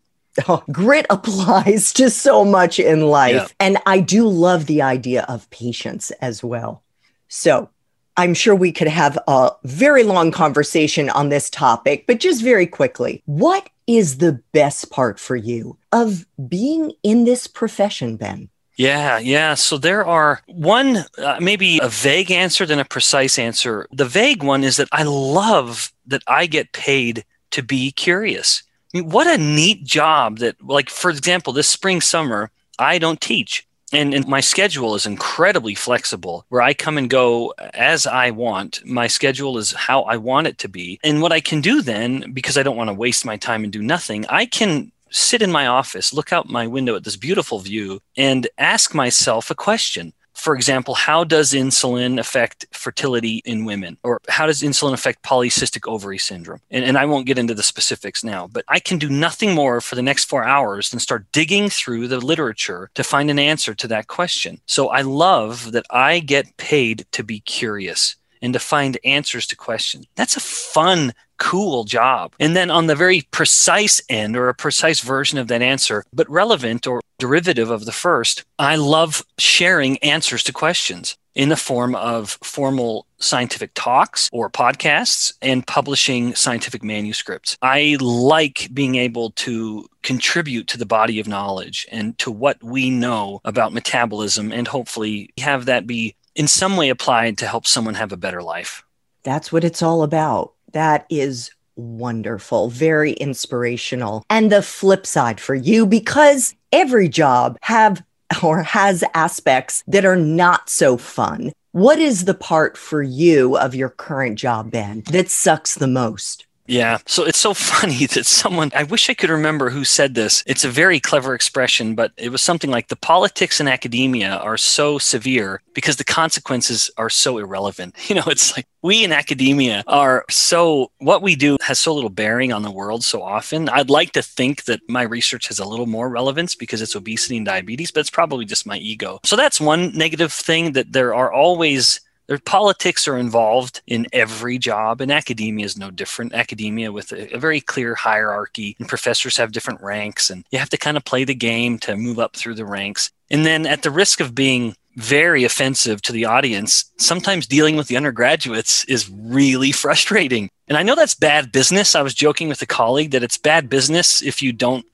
Oh, 0.48 0.62
grit 0.70 1.06
applies 1.08 1.92
to 1.94 2.10
so 2.10 2.44
much 2.44 2.78
in 2.78 3.06
life. 3.06 3.34
Yeah. 3.34 3.46
And 3.58 3.78
I 3.86 4.00
do 4.00 4.28
love 4.28 4.66
the 4.66 4.82
idea 4.82 5.24
of 5.30 5.48
patience 5.48 6.10
as 6.20 6.44
well. 6.44 6.82
So 7.28 7.70
I'm 8.18 8.34
sure 8.34 8.54
we 8.54 8.70
could 8.70 8.88
have 8.88 9.18
a 9.26 9.52
very 9.64 10.02
long 10.02 10.30
conversation 10.30 11.08
on 11.10 11.30
this 11.30 11.48
topic, 11.48 12.06
but 12.06 12.20
just 12.20 12.42
very 12.42 12.66
quickly, 12.66 13.22
what 13.24 13.68
is 13.86 14.18
the 14.18 14.42
best 14.52 14.90
part 14.90 15.18
for 15.18 15.36
you 15.36 15.78
of 15.92 16.26
being 16.48 16.92
in 17.02 17.24
this 17.24 17.46
profession, 17.46 18.16
Ben? 18.16 18.48
Yeah, 18.76 19.18
yeah. 19.18 19.54
So 19.54 19.78
there 19.78 20.06
are 20.06 20.42
one, 20.46 20.98
uh, 21.18 21.38
maybe 21.40 21.78
a 21.82 21.88
vague 21.88 22.30
answer 22.30 22.66
than 22.66 22.78
a 22.78 22.84
precise 22.84 23.38
answer. 23.38 23.86
The 23.90 24.04
vague 24.04 24.42
one 24.42 24.64
is 24.64 24.76
that 24.76 24.88
I 24.92 25.02
love 25.04 25.92
that 26.06 26.22
I 26.26 26.46
get 26.46 26.72
paid 26.72 27.24
to 27.52 27.62
be 27.62 27.90
curious. 27.92 28.62
I 28.94 28.98
mean, 28.98 29.10
what 29.10 29.26
a 29.26 29.38
neat 29.38 29.84
job 29.84 30.38
that, 30.38 30.56
like, 30.62 30.90
for 30.90 31.10
example, 31.10 31.52
this 31.52 31.68
spring, 31.68 32.00
summer, 32.00 32.50
I 32.78 32.98
don't 32.98 33.20
teach. 33.20 33.66
And, 33.92 34.14
and, 34.14 34.26
my 34.26 34.40
schedule 34.40 34.96
is 34.96 35.06
incredibly 35.06 35.76
flexible 35.76 36.44
where 36.48 36.60
I 36.60 36.74
come 36.74 36.98
and 36.98 37.08
go 37.08 37.54
as 37.72 38.04
I 38.04 38.32
want. 38.32 38.84
My 38.84 39.06
schedule 39.06 39.58
is 39.58 39.72
how 39.72 40.02
I 40.02 40.16
want 40.16 40.48
it 40.48 40.58
to 40.58 40.68
be. 40.68 40.98
And 41.04 41.22
what 41.22 41.30
I 41.30 41.40
can 41.40 41.60
do 41.60 41.82
then, 41.82 42.32
because 42.32 42.58
I 42.58 42.64
don't 42.64 42.76
want 42.76 42.88
to 42.88 42.94
waste 42.94 43.24
my 43.24 43.36
time 43.36 43.62
and 43.62 43.72
do 43.72 43.82
nothing, 43.82 44.26
I 44.28 44.46
can 44.46 44.90
sit 45.10 45.40
in 45.40 45.52
my 45.52 45.68
office, 45.68 46.12
look 46.12 46.32
out 46.32 46.48
my 46.48 46.66
window 46.66 46.96
at 46.96 47.04
this 47.04 47.16
beautiful 47.16 47.60
view, 47.60 48.00
and 48.16 48.48
ask 48.58 48.92
myself 48.92 49.52
a 49.52 49.54
question 49.54 50.12
For 50.36 50.54
example, 50.54 50.94
how 50.94 51.24
does 51.24 51.52
insulin 51.52 52.20
affect 52.20 52.66
fertility 52.70 53.42
in 53.44 53.64
women? 53.64 53.96
Or 54.02 54.20
how 54.28 54.46
does 54.46 54.62
insulin 54.62 54.92
affect 54.92 55.22
polycystic 55.22 55.90
ovary 55.90 56.18
syndrome? 56.18 56.60
And, 56.70 56.84
and 56.84 56.98
I 56.98 57.06
won't 57.06 57.26
get 57.26 57.38
into 57.38 57.54
the 57.54 57.62
specifics 57.62 58.22
now, 58.22 58.46
but 58.46 58.64
I 58.68 58.78
can 58.78 58.98
do 58.98 59.08
nothing 59.08 59.54
more 59.54 59.80
for 59.80 59.94
the 59.94 60.02
next 60.02 60.24
four 60.26 60.44
hours 60.44 60.90
than 60.90 61.00
start 61.00 61.32
digging 61.32 61.68
through 61.70 62.08
the 62.08 62.20
literature 62.20 62.90
to 62.94 63.02
find 63.02 63.30
an 63.30 63.38
answer 63.38 63.74
to 63.74 63.88
that 63.88 64.08
question. 64.08 64.60
So 64.66 64.88
I 64.88 65.00
love 65.00 65.72
that 65.72 65.86
I 65.90 66.20
get 66.20 66.56
paid 66.58 67.06
to 67.12 67.24
be 67.24 67.40
curious 67.40 68.16
and 68.42 68.52
to 68.52 68.60
find 68.60 68.98
answers 69.04 69.46
to 69.48 69.56
questions. 69.56 70.06
That's 70.14 70.36
a 70.36 70.40
fun, 70.40 71.14
cool 71.38 71.84
job. 71.84 72.34
And 72.40 72.56
then 72.56 72.70
on 72.70 72.86
the 72.86 72.94
very 72.94 73.22
precise 73.30 74.00
end 74.08 74.36
or 74.36 74.48
a 74.48 74.54
precise 74.54 75.00
version 75.00 75.38
of 75.38 75.48
that 75.48 75.62
answer, 75.62 76.04
but 76.12 76.28
relevant 76.30 76.86
or 76.86 77.00
derivative 77.18 77.70
of 77.70 77.84
the 77.84 77.92
first, 77.92 78.44
I 78.58 78.76
love 78.76 79.24
sharing 79.38 79.98
answers 79.98 80.42
to 80.44 80.52
questions 80.52 81.16
in 81.34 81.50
the 81.50 81.56
form 81.56 81.94
of 81.94 82.38
formal 82.42 83.06
scientific 83.18 83.70
talks 83.74 84.28
or 84.32 84.50
podcasts 84.50 85.34
and 85.42 85.66
publishing 85.66 86.34
scientific 86.34 86.82
manuscripts. 86.82 87.56
I 87.60 87.98
like 88.00 88.68
being 88.72 88.94
able 88.96 89.30
to 89.32 89.86
contribute 90.02 90.66
to 90.68 90.78
the 90.78 90.86
body 90.86 91.20
of 91.20 91.28
knowledge 91.28 91.86
and 91.92 92.18
to 92.18 92.30
what 92.30 92.62
we 92.62 92.90
know 92.90 93.40
about 93.44 93.74
metabolism 93.74 94.50
and 94.50 94.66
hopefully 94.66 95.30
have 95.38 95.66
that 95.66 95.86
be 95.86 96.16
in 96.34 96.48
some 96.48 96.76
way 96.76 96.88
applied 96.88 97.38
to 97.38 97.46
help 97.46 97.66
someone 97.66 97.94
have 97.94 98.12
a 98.12 98.16
better 98.16 98.42
life. 98.42 98.82
That's 99.22 99.52
what 99.52 99.64
it's 99.64 99.82
all 99.82 100.02
about. 100.02 100.54
That 100.76 101.06
is 101.08 101.50
wonderful, 101.76 102.68
very 102.68 103.12
inspirational. 103.12 104.26
And 104.28 104.52
the 104.52 104.60
flip 104.60 105.06
side 105.06 105.40
for 105.40 105.54
you, 105.54 105.86
because 105.86 106.54
every 106.70 107.08
job 107.08 107.56
have 107.62 108.04
or 108.42 108.62
has 108.62 109.02
aspects 109.14 109.82
that 109.86 110.04
are 110.04 110.16
not 110.16 110.68
so 110.68 110.98
fun. 110.98 111.52
What 111.72 111.98
is 111.98 112.26
the 112.26 112.34
part 112.34 112.76
for 112.76 113.02
you 113.02 113.56
of 113.56 113.74
your 113.74 113.88
current 113.88 114.38
job, 114.38 114.70
Ben, 114.70 115.02
that 115.10 115.30
sucks 115.30 115.76
the 115.76 115.86
most? 115.86 116.45
Yeah. 116.68 116.98
So 117.06 117.24
it's 117.24 117.38
so 117.38 117.54
funny 117.54 118.06
that 118.06 118.26
someone, 118.26 118.70
I 118.74 118.84
wish 118.84 119.08
I 119.08 119.14
could 119.14 119.30
remember 119.30 119.70
who 119.70 119.84
said 119.84 120.14
this. 120.14 120.42
It's 120.46 120.64
a 120.64 120.70
very 120.70 121.00
clever 121.00 121.34
expression, 121.34 121.94
but 121.94 122.12
it 122.16 122.30
was 122.30 122.42
something 122.42 122.70
like 122.70 122.88
the 122.88 122.96
politics 122.96 123.60
in 123.60 123.68
academia 123.68 124.36
are 124.36 124.56
so 124.56 124.98
severe 124.98 125.62
because 125.74 125.96
the 125.96 126.04
consequences 126.04 126.90
are 126.96 127.10
so 127.10 127.38
irrelevant. 127.38 127.94
You 128.06 128.14
know, 128.14 128.24
it's 128.28 128.56
like 128.56 128.68
we 128.82 129.02
in 129.02 129.10
academia 129.10 129.82
are 129.88 130.24
so, 130.30 130.92
what 130.98 131.22
we 131.22 131.34
do 131.34 131.56
has 131.60 131.80
so 131.80 131.92
little 131.92 132.08
bearing 132.08 132.52
on 132.52 132.62
the 132.62 132.70
world 132.70 133.02
so 133.02 133.20
often. 133.20 133.68
I'd 133.68 133.90
like 133.90 134.12
to 134.12 134.22
think 134.22 134.64
that 134.64 134.80
my 134.88 135.02
research 135.02 135.48
has 135.48 135.58
a 135.58 135.66
little 135.68 135.86
more 135.86 136.08
relevance 136.08 136.54
because 136.54 136.80
it's 136.80 136.94
obesity 136.94 137.36
and 137.36 137.44
diabetes, 137.44 137.90
but 137.90 138.00
it's 138.00 138.10
probably 138.10 138.44
just 138.44 138.64
my 138.64 138.78
ego. 138.78 139.18
So 139.24 139.34
that's 139.34 139.60
one 139.60 139.90
negative 139.92 140.32
thing 140.32 140.72
that 140.72 140.92
there 140.92 141.16
are 141.16 141.32
always 141.32 142.00
their 142.26 142.38
politics 142.38 143.06
are 143.06 143.16
involved 143.16 143.82
in 143.86 144.06
every 144.12 144.58
job, 144.58 145.00
and 145.00 145.12
academia 145.12 145.64
is 145.64 145.78
no 145.78 145.90
different. 145.90 146.34
Academia 146.34 146.92
with 146.92 147.12
a, 147.12 147.34
a, 147.34 147.38
very 147.38 147.60
clear 147.60 147.94
hierarchy, 147.94 148.76
and 148.78 148.88
professors 148.88 149.36
have 149.36 149.52
different 149.52 149.80
ranks, 149.80 150.30
and 150.30 150.44
you 150.50 150.58
have 150.58 150.70
to 150.70 150.76
kind 150.76 150.96
of 150.96 151.04
play 151.04 151.24
the 151.24 151.34
game 151.34 151.78
to 151.80 151.96
move 151.96 152.18
up 152.18 152.34
through 152.36 152.54
the 152.54 152.64
ranks. 152.64 153.10
And 153.30 153.46
then, 153.46 153.66
at 153.66 153.82
the 153.82 153.90
risk 153.90 154.20
of 154.20 154.34
being 154.34 154.74
very 154.96 155.44
offensive 155.44 156.00
to 156.02 156.12
the 156.12 156.24
audience, 156.24 156.90
sometimes 156.96 157.46
dealing 157.46 157.76
with 157.76 157.88
the 157.88 157.96
undergraduates 157.96 158.84
is 158.84 159.10
really 159.10 159.72
frustrating. 159.84 160.50
And 160.68 160.76
I 160.76 160.82
know 160.82 160.94
that's 160.94 161.14
bad 161.14 161.52
business. 161.52 161.94
I 161.94 162.02
was 162.02 162.14
joking 162.14 162.48
with 162.48 162.62
a 162.62 162.66
colleague 162.66 163.12
that 163.12 163.22
it's 163.22 163.38
bad 163.38 163.68
business 163.68 164.20
if 164.22 164.42
you 164.42 164.52
don't 164.52 164.84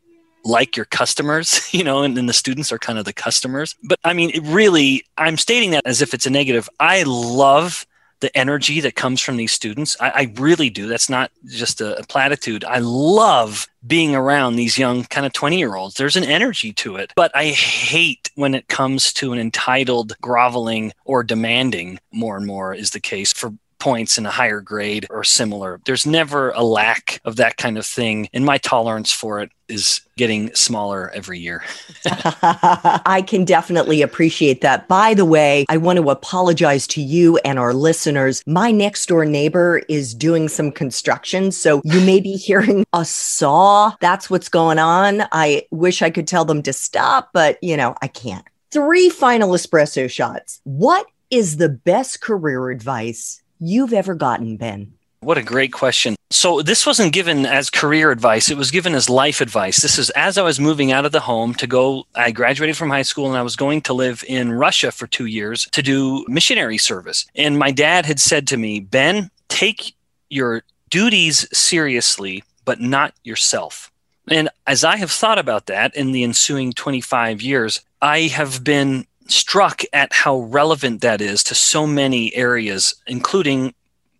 like 0.44 0.76
your 0.76 0.86
customers, 0.86 1.72
you 1.74 1.84
know, 1.84 2.02
and 2.02 2.16
then 2.16 2.26
the 2.26 2.32
students 2.32 2.72
are 2.72 2.78
kind 2.78 2.98
of 2.98 3.04
the 3.04 3.12
customers. 3.12 3.76
But 3.82 3.98
I 4.04 4.12
mean, 4.12 4.30
it 4.30 4.42
really, 4.42 5.04
I'm 5.16 5.36
stating 5.36 5.70
that 5.72 5.86
as 5.86 6.02
if 6.02 6.14
it's 6.14 6.26
a 6.26 6.30
negative. 6.30 6.68
I 6.80 7.04
love 7.06 7.86
the 8.22 8.34
energy 8.38 8.80
that 8.80 8.94
comes 8.94 9.20
from 9.20 9.36
these 9.36 9.52
students. 9.52 9.96
I, 10.00 10.10
I 10.10 10.32
really 10.36 10.70
do. 10.70 10.86
That's 10.86 11.10
not 11.10 11.32
just 11.44 11.80
a, 11.80 11.98
a 11.98 12.04
platitude. 12.04 12.64
I 12.64 12.78
love 12.78 13.66
being 13.84 14.14
around 14.14 14.54
these 14.54 14.78
young 14.78 15.04
kind 15.04 15.26
of 15.26 15.32
20 15.32 15.58
year 15.58 15.74
olds. 15.74 15.96
There's 15.96 16.16
an 16.16 16.24
energy 16.24 16.72
to 16.74 16.96
it. 16.96 17.12
But 17.16 17.32
I 17.34 17.46
hate 17.46 18.30
when 18.36 18.54
it 18.54 18.68
comes 18.68 19.12
to 19.14 19.32
an 19.32 19.40
entitled, 19.40 20.16
groveling, 20.20 20.92
or 21.04 21.24
demanding, 21.24 21.98
more 22.12 22.36
and 22.36 22.46
more 22.46 22.72
is 22.72 22.90
the 22.90 23.00
case 23.00 23.32
for 23.32 23.52
points 23.82 24.16
in 24.16 24.24
a 24.24 24.30
higher 24.30 24.60
grade 24.60 25.08
or 25.10 25.24
similar. 25.24 25.80
There's 25.86 26.06
never 26.06 26.50
a 26.50 26.62
lack 26.62 27.20
of 27.24 27.34
that 27.36 27.56
kind 27.56 27.76
of 27.76 27.84
thing. 27.84 28.28
And 28.32 28.44
my 28.44 28.58
tolerance 28.58 29.10
for 29.10 29.40
it 29.40 29.50
is 29.68 30.00
getting 30.16 30.54
smaller 30.54 31.10
every 31.10 31.40
year. 31.40 31.64
I 32.06 33.24
can 33.26 33.44
definitely 33.44 34.00
appreciate 34.00 34.60
that. 34.60 34.86
By 34.86 35.14
the 35.14 35.24
way, 35.24 35.66
I 35.68 35.78
want 35.78 35.96
to 35.98 36.10
apologize 36.10 36.86
to 36.88 37.02
you 37.02 37.38
and 37.38 37.58
our 37.58 37.74
listeners. 37.74 38.40
My 38.46 38.70
next 38.70 39.06
door 39.06 39.24
neighbor 39.24 39.82
is 39.88 40.14
doing 40.14 40.48
some 40.48 40.70
construction. 40.70 41.50
So 41.50 41.82
you 41.84 42.00
may 42.02 42.20
be 42.20 42.36
hearing 42.36 42.84
a 42.92 43.04
saw. 43.04 43.96
That's 44.00 44.30
what's 44.30 44.48
going 44.48 44.78
on. 44.78 45.24
I 45.32 45.66
wish 45.72 46.02
I 46.02 46.10
could 46.10 46.28
tell 46.28 46.44
them 46.44 46.62
to 46.62 46.72
stop, 46.72 47.30
but 47.32 47.58
you 47.64 47.76
know, 47.76 47.96
I 48.00 48.06
can't. 48.06 48.44
Three 48.70 49.08
final 49.08 49.50
espresso 49.50 50.08
shots. 50.08 50.60
What 50.62 51.04
is 51.32 51.56
the 51.56 51.70
best 51.70 52.20
career 52.20 52.70
advice 52.70 53.41
you've 53.62 53.92
ever 53.92 54.14
gotten, 54.14 54.56
Ben? 54.56 54.92
What 55.20 55.38
a 55.38 55.42
great 55.42 55.72
question. 55.72 56.16
So, 56.30 56.62
this 56.62 56.84
wasn't 56.84 57.12
given 57.12 57.46
as 57.46 57.70
career 57.70 58.10
advice, 58.10 58.50
it 58.50 58.56
was 58.56 58.72
given 58.72 58.94
as 58.94 59.08
life 59.08 59.40
advice. 59.40 59.80
This 59.80 59.98
is 59.98 60.10
as 60.10 60.36
I 60.36 60.42
was 60.42 60.58
moving 60.58 60.90
out 60.90 61.06
of 61.06 61.12
the 61.12 61.20
home 61.20 61.54
to 61.54 61.66
go, 61.66 62.04
I 62.14 62.32
graduated 62.32 62.76
from 62.76 62.90
high 62.90 63.02
school 63.02 63.28
and 63.28 63.36
I 63.36 63.42
was 63.42 63.54
going 63.54 63.82
to 63.82 63.92
live 63.92 64.24
in 64.26 64.52
Russia 64.52 64.90
for 64.90 65.06
two 65.06 65.26
years 65.26 65.68
to 65.72 65.82
do 65.82 66.24
missionary 66.26 66.78
service. 66.78 67.26
And 67.36 67.58
my 67.58 67.70
dad 67.70 68.04
had 68.04 68.18
said 68.18 68.48
to 68.48 68.56
me, 68.56 68.80
Ben, 68.80 69.30
take 69.48 69.94
your 70.28 70.64
duties 70.90 71.46
seriously, 71.56 72.42
but 72.64 72.80
not 72.80 73.14
yourself. 73.22 73.92
And 74.28 74.48
as 74.66 74.82
I 74.82 74.96
have 74.96 75.10
thought 75.10 75.38
about 75.38 75.66
that 75.66 75.94
in 75.94 76.12
the 76.12 76.24
ensuing 76.24 76.72
25 76.72 77.42
years, 77.42 77.80
I 78.00 78.22
have 78.22 78.64
been 78.64 79.06
struck 79.32 79.82
at 79.92 80.12
how 80.12 80.40
relevant 80.40 81.00
that 81.00 81.20
is 81.20 81.42
to 81.44 81.54
so 81.54 81.86
many 81.86 82.34
areas, 82.34 82.94
including 83.06 83.74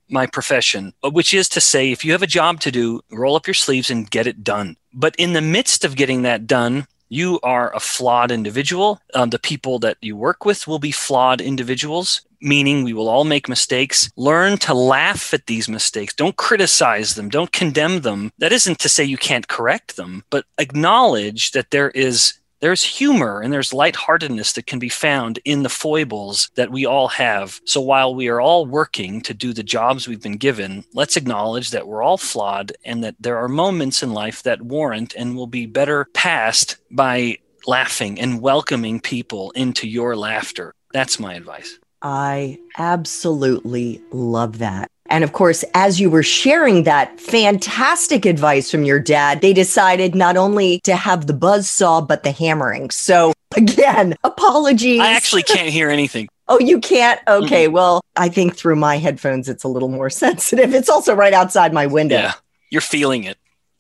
my 0.09 0.27
profession, 0.27 0.93
which 1.03 1.33
is 1.33 1.49
to 1.51 1.61
say, 1.61 1.91
if 1.91 2.05
you 2.05 2.13
have 2.13 2.23
a 2.23 2.27
job 2.27 2.61
to 2.61 2.71
do, 2.71 3.01
roll 3.11 3.37
up 3.37 3.47
your 3.47 3.55
sleeves 3.55 3.91
and 3.91 4.11
get 4.11 4.27
it 4.27 4.45
done. 4.45 4.77
But 4.93 5.17
in 5.17 5.33
the 5.33 5.41
midst 5.41 5.85
of 5.85 5.97
getting 5.97 6.23
that 6.23 6.47
done, 6.47 6.87
you 7.09 7.39
are 7.43 7.75
a 7.75 7.81
flawed 7.81 8.31
individual. 8.31 8.99
Um, 9.15 9.31
the 9.31 9.39
people 9.39 9.79
that 9.81 9.99
you 10.01 10.17
work 10.17 10.47
with 10.47 10.67
will 10.67 10.79
be 10.79 10.93
flawed 10.93 11.43
individuals, 11.43 12.23
meaning 12.41 12.85
we 12.85 12.95
will 12.95 13.09
all 13.09 13.25
make 13.25 13.51
mistakes. 13.51 14.11
Learn 14.17 14.57
to 14.59 14.73
laugh 14.73 15.35
at 15.35 15.47
these 15.47 15.69
mistakes. 15.69 16.15
Don't 16.15 16.37
criticize 16.37 17.15
them. 17.15 17.29
Don't 17.29 17.53
condemn 17.53 18.01
them. 18.01 18.33
That 18.39 18.53
isn't 18.53 18.79
to 18.79 18.89
say 18.89 19.05
you 19.05 19.19
can't 19.19 19.47
correct 19.47 19.97
them, 19.97 20.25
but 20.31 20.47
acknowledge 20.59 21.53
that 21.53 21.71
there 21.71 21.91
is 21.91 22.35
there's 22.63 22.85
humor 22.85 23.41
and 23.41 23.53
there's 23.53 23.73
lightheartedness 23.73 24.53
that 24.53 24.67
can 24.67 24.79
be 24.79 24.89
found 24.89 25.41
in 25.45 25.65
the 25.65 25.69
foibles 25.69 26.49
that 26.55 26.71
we 26.71 26.87
all 26.87 27.09
have. 27.09 27.61
So 27.67 27.81
while 27.81 28.15
we 28.15 28.29
are 28.29 28.41
all 28.41 28.65
working 28.65 29.21
to 29.23 29.35
do 29.35 29.53
the 29.53 29.65
jobs 29.65 30.07
we've 30.07 30.23
been 30.23 30.37
given, 30.37 30.85
let's 30.95 31.17
acknowledge 31.17 31.71
that 31.73 31.89
we're 31.89 32.05
all 32.05 32.17
flawed 32.17 32.73
and 32.85 33.03
that 33.03 33.17
there 33.19 33.37
are 33.37 33.49
moments 33.49 34.03
in 34.03 34.13
life 34.13 34.45
that 34.45 34.63
warrant 34.63 35.13
and 35.17 35.37
will 35.37 35.49
be 35.49 35.67
better 35.67 36.07
passed 36.15 36.77
by 36.89 37.39
laughing 37.67 38.21
and 38.21 38.41
welcoming 38.41 39.01
people 39.01 39.51
into 39.53 39.89
your 39.89 40.17
laughter. 40.17 40.73
That's 40.93 41.19
my 41.19 41.35
advice. 41.35 41.81
I 42.03 42.59
absolutely 42.79 44.03
love 44.11 44.59
that. 44.59 44.91
And 45.07 45.25
of 45.25 45.33
course, 45.33 45.63
as 45.75 46.01
you 46.01 46.09
were 46.09 46.23
sharing 46.23 46.85
that 46.85 47.21
fantastic 47.21 48.25
advice 48.25 48.71
from 48.71 48.85
your 48.85 48.99
dad, 48.99 49.43
they 49.43 49.53
decided 49.53 50.15
not 50.15 50.37
only 50.39 50.81
to 50.85 50.97
have 50.97 51.27
the 51.27 51.35
buzz 51.35 51.69
saw, 51.69 52.01
but 52.01 52.23
the 52.23 52.33
hammering. 52.33 52.91
So 52.91 53.35
again, 53.57 54.17
apologies. 54.25 55.01
I 55.01 55.13
actually 55.13 55.43
can't 55.43 55.69
hear 55.69 55.91
anything. 55.91 56.29
Oh, 56.49 56.59
you 56.59 56.81
can't? 56.81 57.19
Okay. 57.29 57.65
Mm-hmm. 57.67 57.73
Well, 57.73 58.03
I 58.17 58.29
think 58.29 58.57
through 58.57 58.77
my 58.77 58.99
headphones, 58.99 59.49
it's 59.49 59.65
a 59.65 59.69
little 59.69 59.89
more 59.89 60.11
sensitive. 60.25 60.75
It's 60.75 60.89
also 60.91 61.15
right 61.15 61.33
outside 61.33 61.73
my 61.73 61.87
window. 61.87 62.17
Yeah. 62.17 62.35
You're 62.71 62.83
feeling 62.83 63.25
it. 63.25 63.39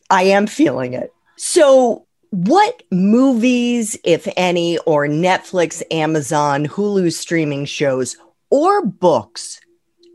I 0.08 0.22
am 0.22 0.46
feeling 0.46 0.94
it. 0.94 1.12
So, 1.36 2.06
what 2.32 2.82
movies, 2.90 3.98
if 4.04 4.26
any, 4.38 4.78
or 4.78 5.06
Netflix, 5.06 5.82
Amazon, 5.90 6.66
Hulu 6.66 7.12
streaming 7.12 7.66
shows 7.66 8.16
or 8.48 8.84
books 8.84 9.60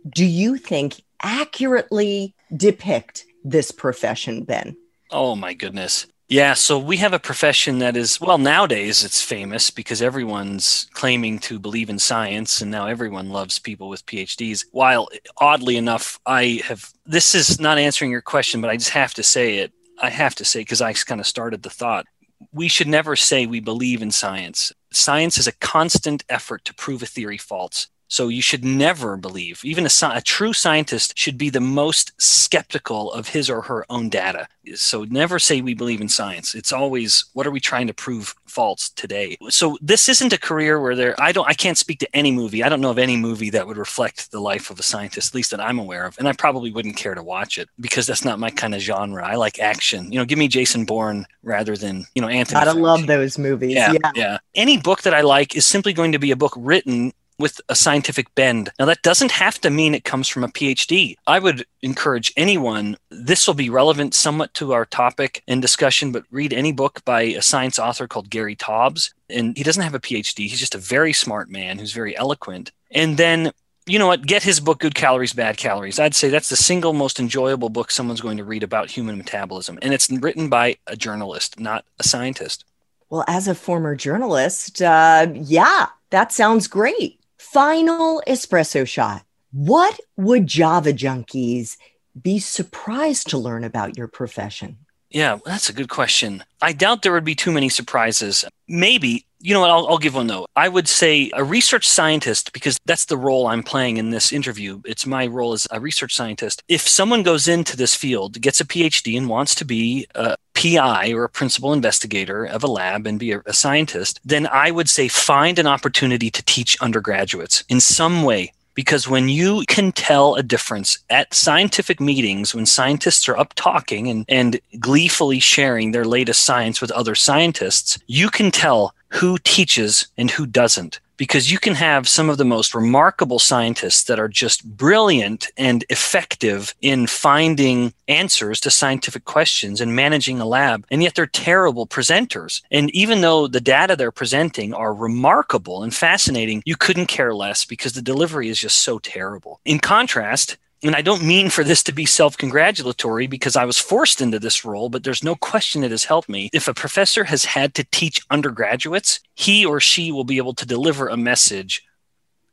do 0.09 0.25
you 0.25 0.57
think 0.57 1.01
accurately 1.21 2.33
depict 2.55 3.25
this 3.43 3.71
profession, 3.71 4.43
Ben? 4.43 4.75
Oh, 5.11 5.35
my 5.35 5.53
goodness. 5.53 6.07
Yeah, 6.29 6.55
so 6.55 6.77
we 6.77 6.97
have 6.97 7.13
a 7.13 7.19
profession 7.19 7.79
that 7.79 7.95
is, 7.95 8.19
well, 8.19 8.37
nowadays 8.37 9.05
it's 9.05 9.21
famous 9.21 9.69
because 9.69 10.01
everyone's 10.01 10.87
claiming 10.91 11.39
to 11.39 11.57
believe 11.57 11.89
in 11.89 11.99
science 11.99 12.61
and 12.61 12.69
now 12.69 12.87
everyone 12.87 13.29
loves 13.29 13.59
people 13.59 13.87
with 13.87 14.05
PhDs. 14.05 14.65
While 14.71 15.07
oddly 15.37 15.77
enough, 15.77 16.19
I 16.25 16.61
have, 16.65 16.91
this 17.05 17.33
is 17.33 17.61
not 17.61 17.77
answering 17.77 18.11
your 18.11 18.21
question, 18.21 18.59
but 18.59 18.69
I 18.69 18.75
just 18.75 18.89
have 18.89 19.13
to 19.13 19.23
say 19.23 19.59
it. 19.59 19.71
I 19.99 20.09
have 20.09 20.35
to 20.35 20.45
say, 20.45 20.61
because 20.61 20.81
I 20.81 20.93
kind 20.93 21.19
of 21.21 21.27
started 21.27 21.63
the 21.63 21.69
thought. 21.69 22.05
we 22.51 22.67
should 22.67 22.87
never 22.87 23.15
say 23.15 23.45
we 23.45 23.59
believe 23.59 24.01
in 24.01 24.11
science. 24.11 24.71
Science 24.91 25.37
is 25.37 25.47
a 25.47 25.51
constant 25.53 26.23
effort 26.29 26.63
to 26.65 26.73
prove 26.73 27.01
a 27.01 27.05
theory 27.07 27.37
false. 27.37 27.87
So 28.07 28.29
you 28.29 28.41
should 28.41 28.63
never 28.63 29.17
believe, 29.17 29.61
even 29.63 29.85
a, 29.85 29.89
a, 30.13 30.21
true 30.21 30.53
scientist 30.53 31.17
should 31.17 31.37
be 31.37 31.49
the 31.49 31.59
most 31.59 32.13
skeptical 32.21 33.11
of 33.11 33.29
his 33.29 33.49
or 33.49 33.61
her 33.63 33.85
own 33.89 34.09
data. 34.09 34.47
So 34.75 35.03
never 35.05 35.39
say 35.39 35.61
we 35.61 35.73
believe 35.73 36.01
in 36.01 36.09
science. 36.09 36.55
It's 36.55 36.71
always 36.71 37.25
what 37.33 37.45
are 37.47 37.51
we 37.51 37.59
trying 37.59 37.87
to 37.87 37.93
prove 37.93 38.35
false 38.45 38.89
today. 38.89 39.37
So 39.49 39.77
this 39.81 40.09
isn't 40.09 40.33
a 40.33 40.39
career 40.39 40.81
where 40.81 40.95
there 40.95 41.15
I 41.19 41.31
don't 41.31 41.47
I 41.47 41.53
can't 41.53 41.77
speak 41.77 41.99
to 41.99 42.15
any 42.15 42.31
movie. 42.31 42.63
I 42.63 42.69
don't 42.69 42.81
know 42.81 42.91
of 42.91 42.97
any 42.97 43.17
movie 43.17 43.49
that 43.51 43.67
would 43.67 43.77
reflect 43.77 44.31
the 44.31 44.39
life 44.39 44.69
of 44.69 44.79
a 44.79 44.83
scientist, 44.83 45.31
at 45.31 45.35
least 45.35 45.51
that 45.51 45.61
I'm 45.61 45.79
aware 45.79 46.05
of. 46.05 46.17
And 46.17 46.27
I 46.27 46.33
probably 46.33 46.71
wouldn't 46.71 46.97
care 46.97 47.15
to 47.15 47.23
watch 47.23 47.57
it 47.57 47.69
because 47.79 48.07
that's 48.07 48.25
not 48.25 48.39
my 48.39 48.49
kind 48.49 48.75
of 48.75 48.81
genre. 48.81 49.25
I 49.25 49.35
like 49.35 49.59
action. 49.59 50.11
You 50.11 50.19
know, 50.19 50.25
give 50.25 50.39
me 50.39 50.47
Jason 50.47 50.85
Bourne 50.85 51.25
rather 51.43 51.75
than, 51.75 52.05
you 52.15 52.21
know, 52.21 52.27
Anthony. 52.27 52.59
Fauci. 52.59 52.81
love 52.81 53.07
those 53.07 53.37
movies. 53.37 53.73
Yeah, 53.73 53.93
yeah. 53.93 54.11
Yeah. 54.15 54.37
Any 54.55 54.77
book 54.77 55.03
that 55.03 55.13
I 55.13 55.21
like 55.21 55.55
is 55.55 55.65
simply 55.65 55.93
going 55.93 56.11
to 56.11 56.19
be 56.19 56.31
a 56.31 56.35
book 56.35 56.53
written 56.57 57.13
with 57.39 57.61
a 57.69 57.75
scientific 57.75 58.33
bend. 58.35 58.69
Now, 58.79 58.85
that 58.85 59.01
doesn't 59.01 59.31
have 59.31 59.59
to 59.61 59.69
mean 59.69 59.93
it 59.93 60.03
comes 60.03 60.27
from 60.27 60.43
a 60.43 60.47
PhD. 60.49 61.15
I 61.27 61.39
would 61.39 61.65
encourage 61.81 62.33
anyone, 62.35 62.97
this 63.09 63.47
will 63.47 63.53
be 63.53 63.69
relevant 63.69 64.13
somewhat 64.13 64.53
to 64.55 64.73
our 64.73 64.85
topic 64.85 65.43
and 65.47 65.61
discussion, 65.61 66.11
but 66.11 66.23
read 66.31 66.53
any 66.53 66.71
book 66.71 67.03
by 67.05 67.21
a 67.21 67.41
science 67.41 67.77
author 67.77 68.07
called 68.07 68.29
Gary 68.29 68.55
Taubes. 68.55 69.13
And 69.29 69.57
he 69.57 69.63
doesn't 69.63 69.83
have 69.83 69.95
a 69.95 69.99
PhD, 69.99 70.47
he's 70.47 70.59
just 70.59 70.75
a 70.75 70.79
very 70.79 71.13
smart 71.13 71.49
man 71.49 71.77
who's 71.77 71.93
very 71.93 72.17
eloquent. 72.17 72.71
And 72.91 73.17
then 73.17 73.51
you 73.87 73.97
know 73.97 74.07
what? 74.07 74.25
Get 74.25 74.43
his 74.43 74.59
book, 74.59 74.79
Good 74.79 74.95
Calories, 74.95 75.33
Bad 75.33 75.55
Calories. 75.55 75.97
I'd 75.97 76.13
say 76.13 76.29
that's 76.29 76.49
the 76.49 76.57
single 76.57 76.91
most 76.91 77.19
enjoyable 77.19 77.69
book 77.69 77.89
someone's 77.89 78.19
going 78.19 78.37
to 78.37 78.43
read 78.43 78.61
about 78.61 78.91
human 78.91 79.17
metabolism. 79.17 79.79
And 79.81 79.93
it's 79.93 80.11
written 80.11 80.49
by 80.49 80.75
a 80.87 80.97
journalist, 80.97 81.57
not 81.57 81.85
a 81.97 82.03
scientist. 82.03 82.65
Well, 83.09 83.23
as 83.27 83.47
a 83.47 83.55
former 83.55 83.95
journalist, 83.95 84.81
uh, 84.81 85.27
yeah, 85.33 85.87
that 86.09 86.33
sounds 86.33 86.67
great. 86.67 87.21
Final 87.53 88.21
espresso 88.27 88.85
shot. 88.85 89.23
What 89.53 89.97
would 90.17 90.47
Java 90.47 90.91
junkies 90.91 91.77
be 92.21 92.39
surprised 92.39 93.29
to 93.29 93.37
learn 93.37 93.63
about 93.63 93.97
your 93.97 94.09
profession? 94.09 94.79
Yeah, 95.09 95.37
that's 95.45 95.69
a 95.69 95.73
good 95.73 95.87
question. 95.87 96.43
I 96.61 96.73
doubt 96.73 97.01
there 97.03 97.13
would 97.13 97.23
be 97.23 97.35
too 97.35 97.53
many 97.53 97.69
surprises. 97.69 98.43
Maybe, 98.67 99.25
you 99.39 99.53
know 99.53 99.61
what, 99.61 99.69
I'll, 99.69 99.87
I'll, 99.87 99.97
give 99.97 100.15
one 100.15 100.27
though. 100.27 100.45
I 100.57 100.67
would 100.67 100.89
say 100.89 101.31
a 101.33 101.43
research 101.43 101.87
scientist, 101.87 102.51
because 102.51 102.77
that's 102.85 103.05
the 103.05 103.17
role 103.17 103.47
I'm 103.47 103.63
playing 103.63 103.95
in 103.95 104.09
this 104.09 104.33
interview. 104.33 104.81
It's 104.85 105.05
my 105.05 105.25
role 105.25 105.53
as 105.53 105.65
a 105.71 105.79
research 105.79 106.13
scientist. 106.13 106.61
If 106.67 106.81
someone 106.81 107.23
goes 107.23 107.47
into 107.47 107.77
this 107.77 107.95
field, 107.95 108.41
gets 108.41 108.59
a 108.59 108.65
PhD, 108.65 109.17
and 109.17 109.29
wants 109.29 109.55
to 109.55 109.63
be 109.63 110.05
a 110.15 110.35
PI 110.57 111.11
or 111.11 111.23
a 111.23 111.29
principal 111.29 111.71
investigator 111.71 112.43
of 112.43 112.63
a 112.63 112.67
lab 112.67 113.05
and 113.05 113.19
be 113.19 113.31
a, 113.31 113.41
a 113.45 113.53
scientist, 113.53 114.19
then 114.25 114.47
I 114.47 114.71
would 114.71 114.89
say 114.89 115.07
find 115.07 115.59
an 115.59 115.67
opportunity 115.67 116.31
to 116.31 116.43
teach 116.45 116.81
undergraduates 116.81 117.63
in 117.69 117.79
some 117.79 118.23
way. 118.23 118.53
Because 118.73 119.07
when 119.07 119.27
you 119.27 119.63
can 119.67 119.91
tell 119.91 120.35
a 120.35 120.43
difference 120.43 120.99
at 121.09 121.33
scientific 121.33 121.99
meetings, 121.99 122.53
when 122.53 122.67
scientists 122.67 123.27
are 123.27 123.37
up 123.37 123.53
talking 123.55 124.07
and, 124.07 124.25
and 124.29 124.59
gleefully 124.79 125.39
sharing 125.39 125.91
their 125.91 126.05
latest 126.05 126.41
science 126.41 126.79
with 126.79 126.91
other 126.91 127.15
scientists, 127.15 127.97
you 128.07 128.29
can 128.29 128.51
tell 128.51 128.93
who 129.09 129.37
teaches 129.39 130.07
and 130.17 130.29
who 130.29 130.45
doesn't 130.45 130.99
because 131.17 131.51
you 131.51 131.59
can 131.59 131.75
have 131.75 132.07
some 132.07 132.29
of 132.29 132.37
the 132.37 132.45
most 132.45 132.73
remarkable 132.73 133.39
scientists 133.39 134.03
that 134.05 134.19
are 134.19 134.27
just 134.27 134.63
brilliant 134.77 135.47
and 135.57 135.83
effective 135.89 136.73
in 136.81 137.07
finding 137.07 137.93
answers 138.07 138.59
to 138.61 138.71
scientific 138.71 139.25
questions 139.25 139.81
and 139.81 139.95
managing 139.95 140.39
a 140.39 140.45
lab, 140.45 140.85
and 140.89 141.03
yet 141.03 141.15
they're 141.15 141.25
terrible 141.25 141.85
presenters. 141.87 142.61
And 142.71 142.89
even 142.91 143.21
though 143.21 143.47
the 143.47 143.61
data 143.61 143.95
they're 143.95 144.11
presenting 144.11 144.73
are 144.73 144.93
remarkable 144.93 145.83
and 145.83 145.93
fascinating, 145.93 146.61
you 146.65 146.75
couldn't 146.75 147.07
care 147.07 147.33
less 147.33 147.65
because 147.65 147.93
the 147.93 148.01
delivery 148.01 148.49
is 148.49 148.59
just 148.59 148.79
so 148.79 148.99
terrible. 148.99 149.59
In 149.65 149.79
contrast, 149.79 150.57
and 150.83 150.95
I 150.95 151.01
don't 151.01 151.23
mean 151.23 151.49
for 151.49 151.63
this 151.63 151.81
to 151.83 151.91
be 151.91 152.05
self 152.05 152.37
congratulatory 152.37 153.27
because 153.27 153.55
I 153.55 153.65
was 153.65 153.79
forced 153.79 154.21
into 154.21 154.39
this 154.39 154.63
role, 154.63 154.89
but 154.89 155.03
there's 155.03 155.23
no 155.23 155.35
question 155.35 155.83
it 155.83 155.91
has 155.91 156.03
helped 156.03 156.29
me. 156.29 156.49
If 156.53 156.67
a 156.67 156.73
professor 156.73 157.23
has 157.23 157.45
had 157.45 157.73
to 157.75 157.85
teach 157.91 158.21
undergraduates, 158.29 159.19
he 159.35 159.65
or 159.65 159.79
she 159.79 160.11
will 160.11 160.23
be 160.23 160.37
able 160.37 160.53
to 160.53 160.65
deliver 160.65 161.07
a 161.07 161.17
message 161.17 161.83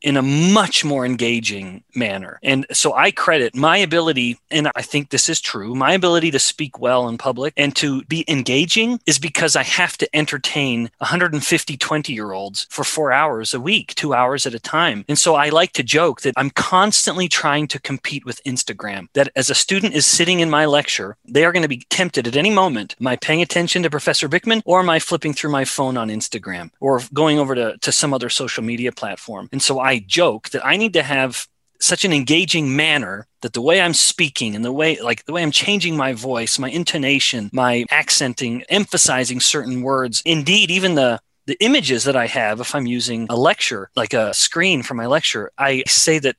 in 0.04 0.16
a 0.18 0.22
much 0.22 0.84
more 0.84 1.06
engaging 1.06 1.82
manner. 1.94 2.38
And 2.42 2.66
so 2.72 2.92
I 2.92 3.10
credit 3.10 3.56
my 3.56 3.78
ability, 3.78 4.38
and 4.50 4.70
I 4.76 4.82
think 4.82 5.08
this 5.08 5.28
is 5.28 5.40
true, 5.40 5.74
my 5.74 5.92
ability 5.92 6.30
to 6.32 6.38
speak 6.38 6.78
well 6.78 7.08
in 7.08 7.18
public 7.18 7.54
and 7.56 7.74
to 7.76 8.04
be 8.04 8.24
engaging 8.28 9.00
is 9.06 9.18
because 9.18 9.56
I 9.56 9.62
have 9.62 9.96
to 9.98 10.16
entertain 10.16 10.90
150 10.98 11.76
20 11.76 12.12
year 12.12 12.32
olds 12.32 12.66
for 12.70 12.84
four 12.84 13.12
hours 13.12 13.54
a 13.54 13.60
week, 13.60 13.94
two 13.94 14.12
hours 14.12 14.44
at 14.46 14.54
a 14.54 14.60
time. 14.60 15.04
And 15.08 15.18
so 15.18 15.34
I 15.34 15.48
like 15.48 15.72
to 15.72 15.82
joke 15.82 16.20
that 16.20 16.34
I'm 16.36 16.50
constantly 16.50 17.28
trying 17.28 17.66
to 17.68 17.80
compete 17.80 18.26
with 18.26 18.44
Instagram. 18.44 19.08
That 19.14 19.30
as 19.34 19.48
a 19.48 19.54
student 19.54 19.94
is 19.94 20.06
sitting 20.06 20.40
in 20.40 20.50
my 20.50 20.66
lecture, 20.66 21.16
they 21.24 21.44
are 21.44 21.52
going 21.52 21.62
to 21.62 21.68
be 21.68 21.86
tempted 21.88 22.26
at 22.26 22.36
any 22.36 22.50
moment. 22.50 22.94
Am 23.00 23.06
I 23.06 23.16
paying 23.16 23.40
attention 23.40 23.82
to 23.82 23.90
Professor 23.90 24.28
Bikman 24.28 24.62
or 24.66 24.80
am 24.80 24.90
I 24.90 24.98
flipping 24.98 25.32
through 25.32 25.50
my 25.50 25.64
phone 25.64 25.96
on 25.96 26.08
Instagram 26.08 26.70
or 26.80 27.00
going 27.14 27.38
over 27.38 27.54
to, 27.54 27.78
to 27.78 27.90
some 27.90 28.12
other 28.12 28.28
social 28.28 28.62
media 28.62 28.92
platform? 28.92 29.48
And 29.50 29.62
so 29.62 29.80
I 29.80 29.93
I 29.94 30.04
joke 30.04 30.50
that 30.50 30.66
I 30.66 30.76
need 30.76 30.92
to 30.94 31.04
have 31.04 31.46
such 31.80 32.04
an 32.04 32.12
engaging 32.12 32.74
manner 32.74 33.26
that 33.42 33.52
the 33.52 33.60
way 33.60 33.80
I'm 33.80 33.94
speaking 33.94 34.56
and 34.56 34.64
the 34.64 34.72
way 34.72 35.00
like 35.00 35.24
the 35.24 35.32
way 35.32 35.42
I'm 35.42 35.52
changing 35.64 35.96
my 35.96 36.12
voice, 36.14 36.58
my 36.58 36.70
intonation, 36.70 37.50
my 37.52 37.84
accenting, 37.90 38.62
emphasizing 38.68 39.40
certain 39.40 39.82
words, 39.82 40.22
indeed 40.24 40.70
even 40.70 40.96
the 40.96 41.20
the 41.46 41.56
images 41.60 42.04
that 42.04 42.16
I 42.16 42.26
have 42.26 42.60
if 42.60 42.74
I'm 42.74 42.86
using 42.86 43.26
a 43.28 43.36
lecture, 43.36 43.90
like 43.94 44.14
a 44.14 44.34
screen 44.34 44.82
for 44.82 44.94
my 44.94 45.06
lecture, 45.06 45.52
I 45.58 45.84
say 45.86 46.18
that 46.20 46.36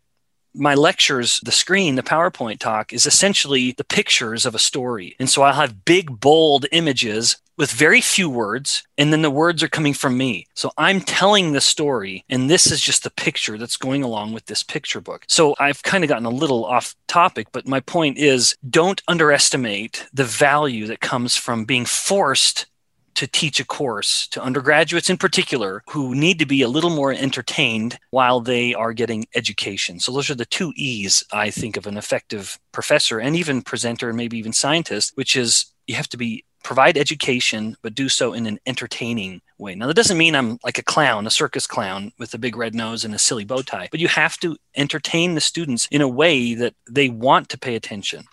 my 0.56 0.74
lectures, 0.74 1.39
the 1.44 1.52
screen, 1.52 1.96
the 1.96 2.10
PowerPoint 2.13 2.60
talk 2.60 2.91
is 2.91 3.06
essentially 3.06 3.74
the 3.74 3.84
pictures 3.84 4.46
of 4.46 4.56
a 4.56 4.60
story. 4.60 5.15
And 5.20 5.30
so 5.30 5.44
I'll 5.44 5.54
have 5.54 5.86
big, 5.86 6.20
bold 6.20 6.65
images 6.72 7.38
with 7.58 7.72
very 7.72 8.02
few 8.02 8.30
words, 8.30 8.84
and 8.98 9.12
then 9.12 9.22
the 9.22 9.30
words 9.30 9.63
are 9.63 9.68
coming 9.68 9.94
from 9.94 10.18
me. 10.18 10.48
So 10.54 10.72
I'm 10.78 11.02
telling 11.02 11.52
the 11.52 11.62
story, 11.62 12.24
and 12.30 12.50
this 12.50 12.72
is 12.72 12.82
just 12.82 13.04
the 13.04 13.12
picture 13.12 13.58
that's 13.58 13.78
going 13.78 14.04
along 14.04 14.34
with 14.34 14.46
this 14.46 14.63
picture 14.63 15.02
book. 15.02 15.26
So 15.28 15.56
I've 15.60 15.84
kind 15.84 16.04
of 16.04 16.10
gotten 16.10 16.26
a 16.26 16.30
little 16.30 16.65
off 16.65 16.96
topic, 17.08 17.48
but 17.52 17.68
my 17.68 17.80
point 17.80 18.18
is 18.18 18.56
don't 18.70 19.02
underestimate 19.08 20.06
the 20.13 20.26
value 20.26 20.88
that 20.88 21.00
comes 21.00 21.36
from 21.36 21.65
being 21.65 21.86
forced 21.86 22.65
to 23.15 23.28
teach 23.28 23.60
a 23.60 23.65
course 23.65 24.28
to 24.28 24.41
undergraduates 24.41 25.10
in 25.10 25.18
particular 25.18 25.82
who 25.89 26.13
need 26.13 26.38
to 26.39 26.46
be 26.46 26.62
a 26.62 26.68
little 26.68 26.89
more 26.89 27.13
entertained 27.13 27.98
while 28.12 28.41
they 28.41 28.74
are 28.74 28.94
getting 28.94 29.26
education. 29.36 30.00
So, 30.00 30.12
those 30.12 30.30
are 30.30 30.36
the 30.36 30.46
two 30.46 30.74
E's 30.76 31.24
I 31.32 31.50
think 31.50 31.78
of 31.78 31.88
an 31.88 31.98
effective 31.98 32.60
professor 32.72 33.20
and 33.20 33.36
even 33.36 33.62
presenter 33.62 34.10
and 34.10 34.18
maybe 34.18 34.38
even 34.38 34.54
scientist, 34.54 35.13
which 35.15 35.36
is 35.36 35.74
you 35.88 35.96
have 35.96 36.10
to 36.10 36.18
be 36.18 36.44
provide 36.65 36.97
education, 36.97 37.78
but 37.84 37.93
do 37.93 38.10
so 38.10 38.34
in 38.34 38.47
an 38.47 38.60
entertaining 38.65 39.39
way. 39.60 39.75
Now, 39.75 39.86
that 39.86 39.95
doesn't 39.95 40.17
mean 40.17 40.36
I'm 40.36 40.58
like 40.63 40.80
a 40.80 40.84
clown, 40.84 41.28
a 41.28 41.30
circus 41.30 41.67
clown 41.67 42.12
with 42.17 42.34
a 42.34 42.39
big 42.39 42.58
red 42.58 42.73
nose 42.73 43.06
and 43.06 43.13
a 43.13 43.19
silly 43.19 43.45
bow 43.45 43.62
tie, 43.62 43.88
but 43.91 43.99
you 43.99 44.08
have 44.08 44.38
to 44.39 44.58
entertain 44.75 45.36
the 45.36 45.41
students 45.41 45.88
in 45.91 46.01
a 46.01 46.08
way 46.08 46.56
that 46.56 46.73
they 46.89 47.08
want 47.08 47.49
to 47.49 47.58
pay 47.60 47.75
attention. 47.75 48.23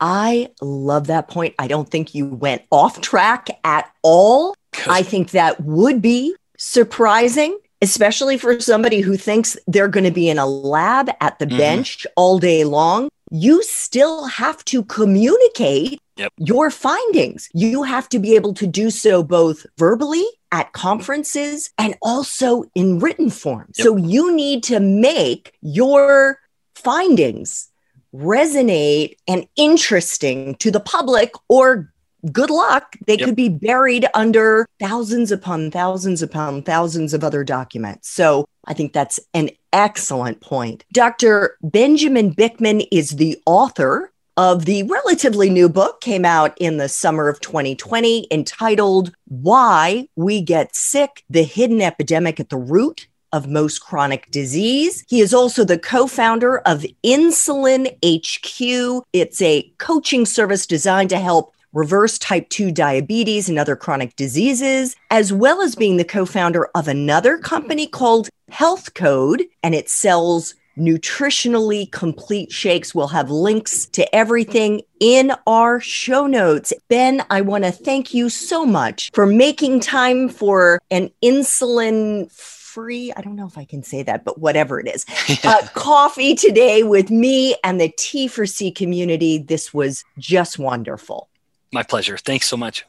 I 0.00 0.50
love 0.60 1.06
that 1.06 1.28
point. 1.28 1.54
I 1.60 1.68
don't 1.68 1.88
think 1.88 2.12
you 2.12 2.26
went 2.26 2.62
off 2.72 3.00
track 3.00 3.48
at 3.62 3.88
all. 4.02 4.56
I 4.88 5.04
think 5.04 5.30
that 5.30 5.60
would 5.60 6.02
be 6.02 6.34
surprising, 6.58 7.56
especially 7.80 8.36
for 8.36 8.58
somebody 8.58 9.00
who 9.00 9.16
thinks 9.16 9.56
they're 9.68 9.86
going 9.86 10.02
to 10.02 10.10
be 10.10 10.28
in 10.28 10.38
a 10.38 10.46
lab 10.46 11.08
at 11.20 11.38
the 11.38 11.46
mm-hmm. 11.46 11.56
bench 11.56 12.04
all 12.16 12.40
day 12.40 12.64
long. 12.64 13.08
You 13.34 13.62
still 13.62 14.26
have 14.26 14.62
to 14.66 14.84
communicate 14.84 16.00
yep. 16.16 16.32
your 16.36 16.70
findings. 16.70 17.48
You 17.54 17.82
have 17.82 18.08
to 18.10 18.18
be 18.18 18.34
able 18.34 18.52
to 18.54 18.66
do 18.66 18.90
so 18.90 19.22
both 19.22 19.64
verbally 19.78 20.24
at 20.50 20.72
conferences 20.74 21.70
and 21.78 21.96
also 22.02 22.64
in 22.74 22.98
written 22.98 23.30
form. 23.30 23.72
Yep. 23.76 23.84
So 23.84 23.96
you 23.96 24.36
need 24.36 24.62
to 24.64 24.80
make 24.80 25.54
your 25.62 26.38
findings 26.74 27.70
resonate 28.14 29.16
and 29.26 29.46
interesting 29.56 30.54
to 30.56 30.70
the 30.70 30.80
public 30.80 31.32
or 31.48 31.91
good 32.30 32.50
luck 32.50 32.96
they 33.06 33.16
yep. 33.16 33.26
could 33.26 33.36
be 33.36 33.48
buried 33.48 34.06
under 34.14 34.66
thousands 34.78 35.32
upon 35.32 35.70
thousands 35.70 36.22
upon 36.22 36.62
thousands 36.62 37.14
of 37.14 37.24
other 37.24 37.42
documents 37.42 38.08
so 38.08 38.46
i 38.66 38.74
think 38.74 38.92
that's 38.92 39.18
an 39.34 39.50
excellent 39.72 40.40
point 40.40 40.84
dr 40.92 41.56
benjamin 41.62 42.34
bikman 42.34 42.86
is 42.92 43.10
the 43.10 43.40
author 43.46 44.12
of 44.36 44.64
the 44.64 44.82
relatively 44.84 45.50
new 45.50 45.68
book 45.68 46.00
came 46.00 46.24
out 46.24 46.56
in 46.58 46.78
the 46.78 46.88
summer 46.88 47.28
of 47.28 47.40
2020 47.40 48.28
entitled 48.30 49.12
why 49.26 50.06
we 50.16 50.40
get 50.40 50.74
sick 50.74 51.22
the 51.28 51.42
hidden 51.42 51.82
epidemic 51.82 52.40
at 52.40 52.48
the 52.48 52.56
root 52.56 53.08
of 53.32 53.48
most 53.48 53.80
chronic 53.80 54.30
disease. 54.30 55.04
He 55.08 55.20
is 55.20 55.32
also 55.32 55.64
the 55.64 55.78
co 55.78 56.06
founder 56.06 56.58
of 56.60 56.84
Insulin 57.02 57.98
IQ. 58.00 59.02
It's 59.12 59.40
a 59.40 59.72
coaching 59.78 60.26
service 60.26 60.66
designed 60.66 61.10
to 61.10 61.18
help 61.18 61.54
reverse 61.72 62.18
type 62.18 62.48
2 62.50 62.70
diabetes 62.70 63.48
and 63.48 63.58
other 63.58 63.76
chronic 63.76 64.16
diseases, 64.16 64.96
as 65.10 65.32
well 65.32 65.62
as 65.62 65.74
being 65.74 65.96
the 65.96 66.04
co 66.04 66.24
founder 66.24 66.68
of 66.74 66.88
another 66.88 67.38
company 67.38 67.86
called 67.86 68.28
Health 68.50 68.94
Code, 68.94 69.44
and 69.62 69.74
it 69.74 69.88
sells 69.88 70.54
nutritionally 70.76 71.90
complete 71.90 72.50
shakes. 72.50 72.94
We'll 72.94 73.08
have 73.08 73.30
links 73.30 73.86
to 73.86 74.14
everything 74.14 74.82
in 75.00 75.32
our 75.46 75.80
show 75.80 76.26
notes. 76.26 76.72
Ben, 76.88 77.24
I 77.30 77.40
want 77.42 77.64
to 77.64 77.72
thank 77.72 78.14
you 78.14 78.28
so 78.28 78.64
much 78.64 79.10
for 79.12 79.26
making 79.26 79.80
time 79.80 80.28
for 80.28 80.80
an 80.90 81.10
insulin 81.22 82.30
free, 82.72 83.12
I 83.14 83.20
don't 83.20 83.36
know 83.36 83.46
if 83.46 83.58
I 83.58 83.66
can 83.66 83.82
say 83.82 84.02
that, 84.04 84.24
but 84.24 84.38
whatever 84.38 84.80
it 84.80 84.88
is, 84.88 85.04
uh, 85.44 85.66
coffee 85.74 86.34
today 86.34 86.82
with 86.82 87.10
me 87.10 87.54
and 87.62 87.78
the 87.78 87.92
T 87.98 88.28
for 88.28 88.46
C 88.46 88.70
community. 88.70 89.36
This 89.38 89.74
was 89.74 90.04
just 90.18 90.58
wonderful. 90.58 91.28
My 91.72 91.82
pleasure. 91.82 92.18
Thanks 92.18 92.46
so 92.46 92.56
much. 92.56 92.84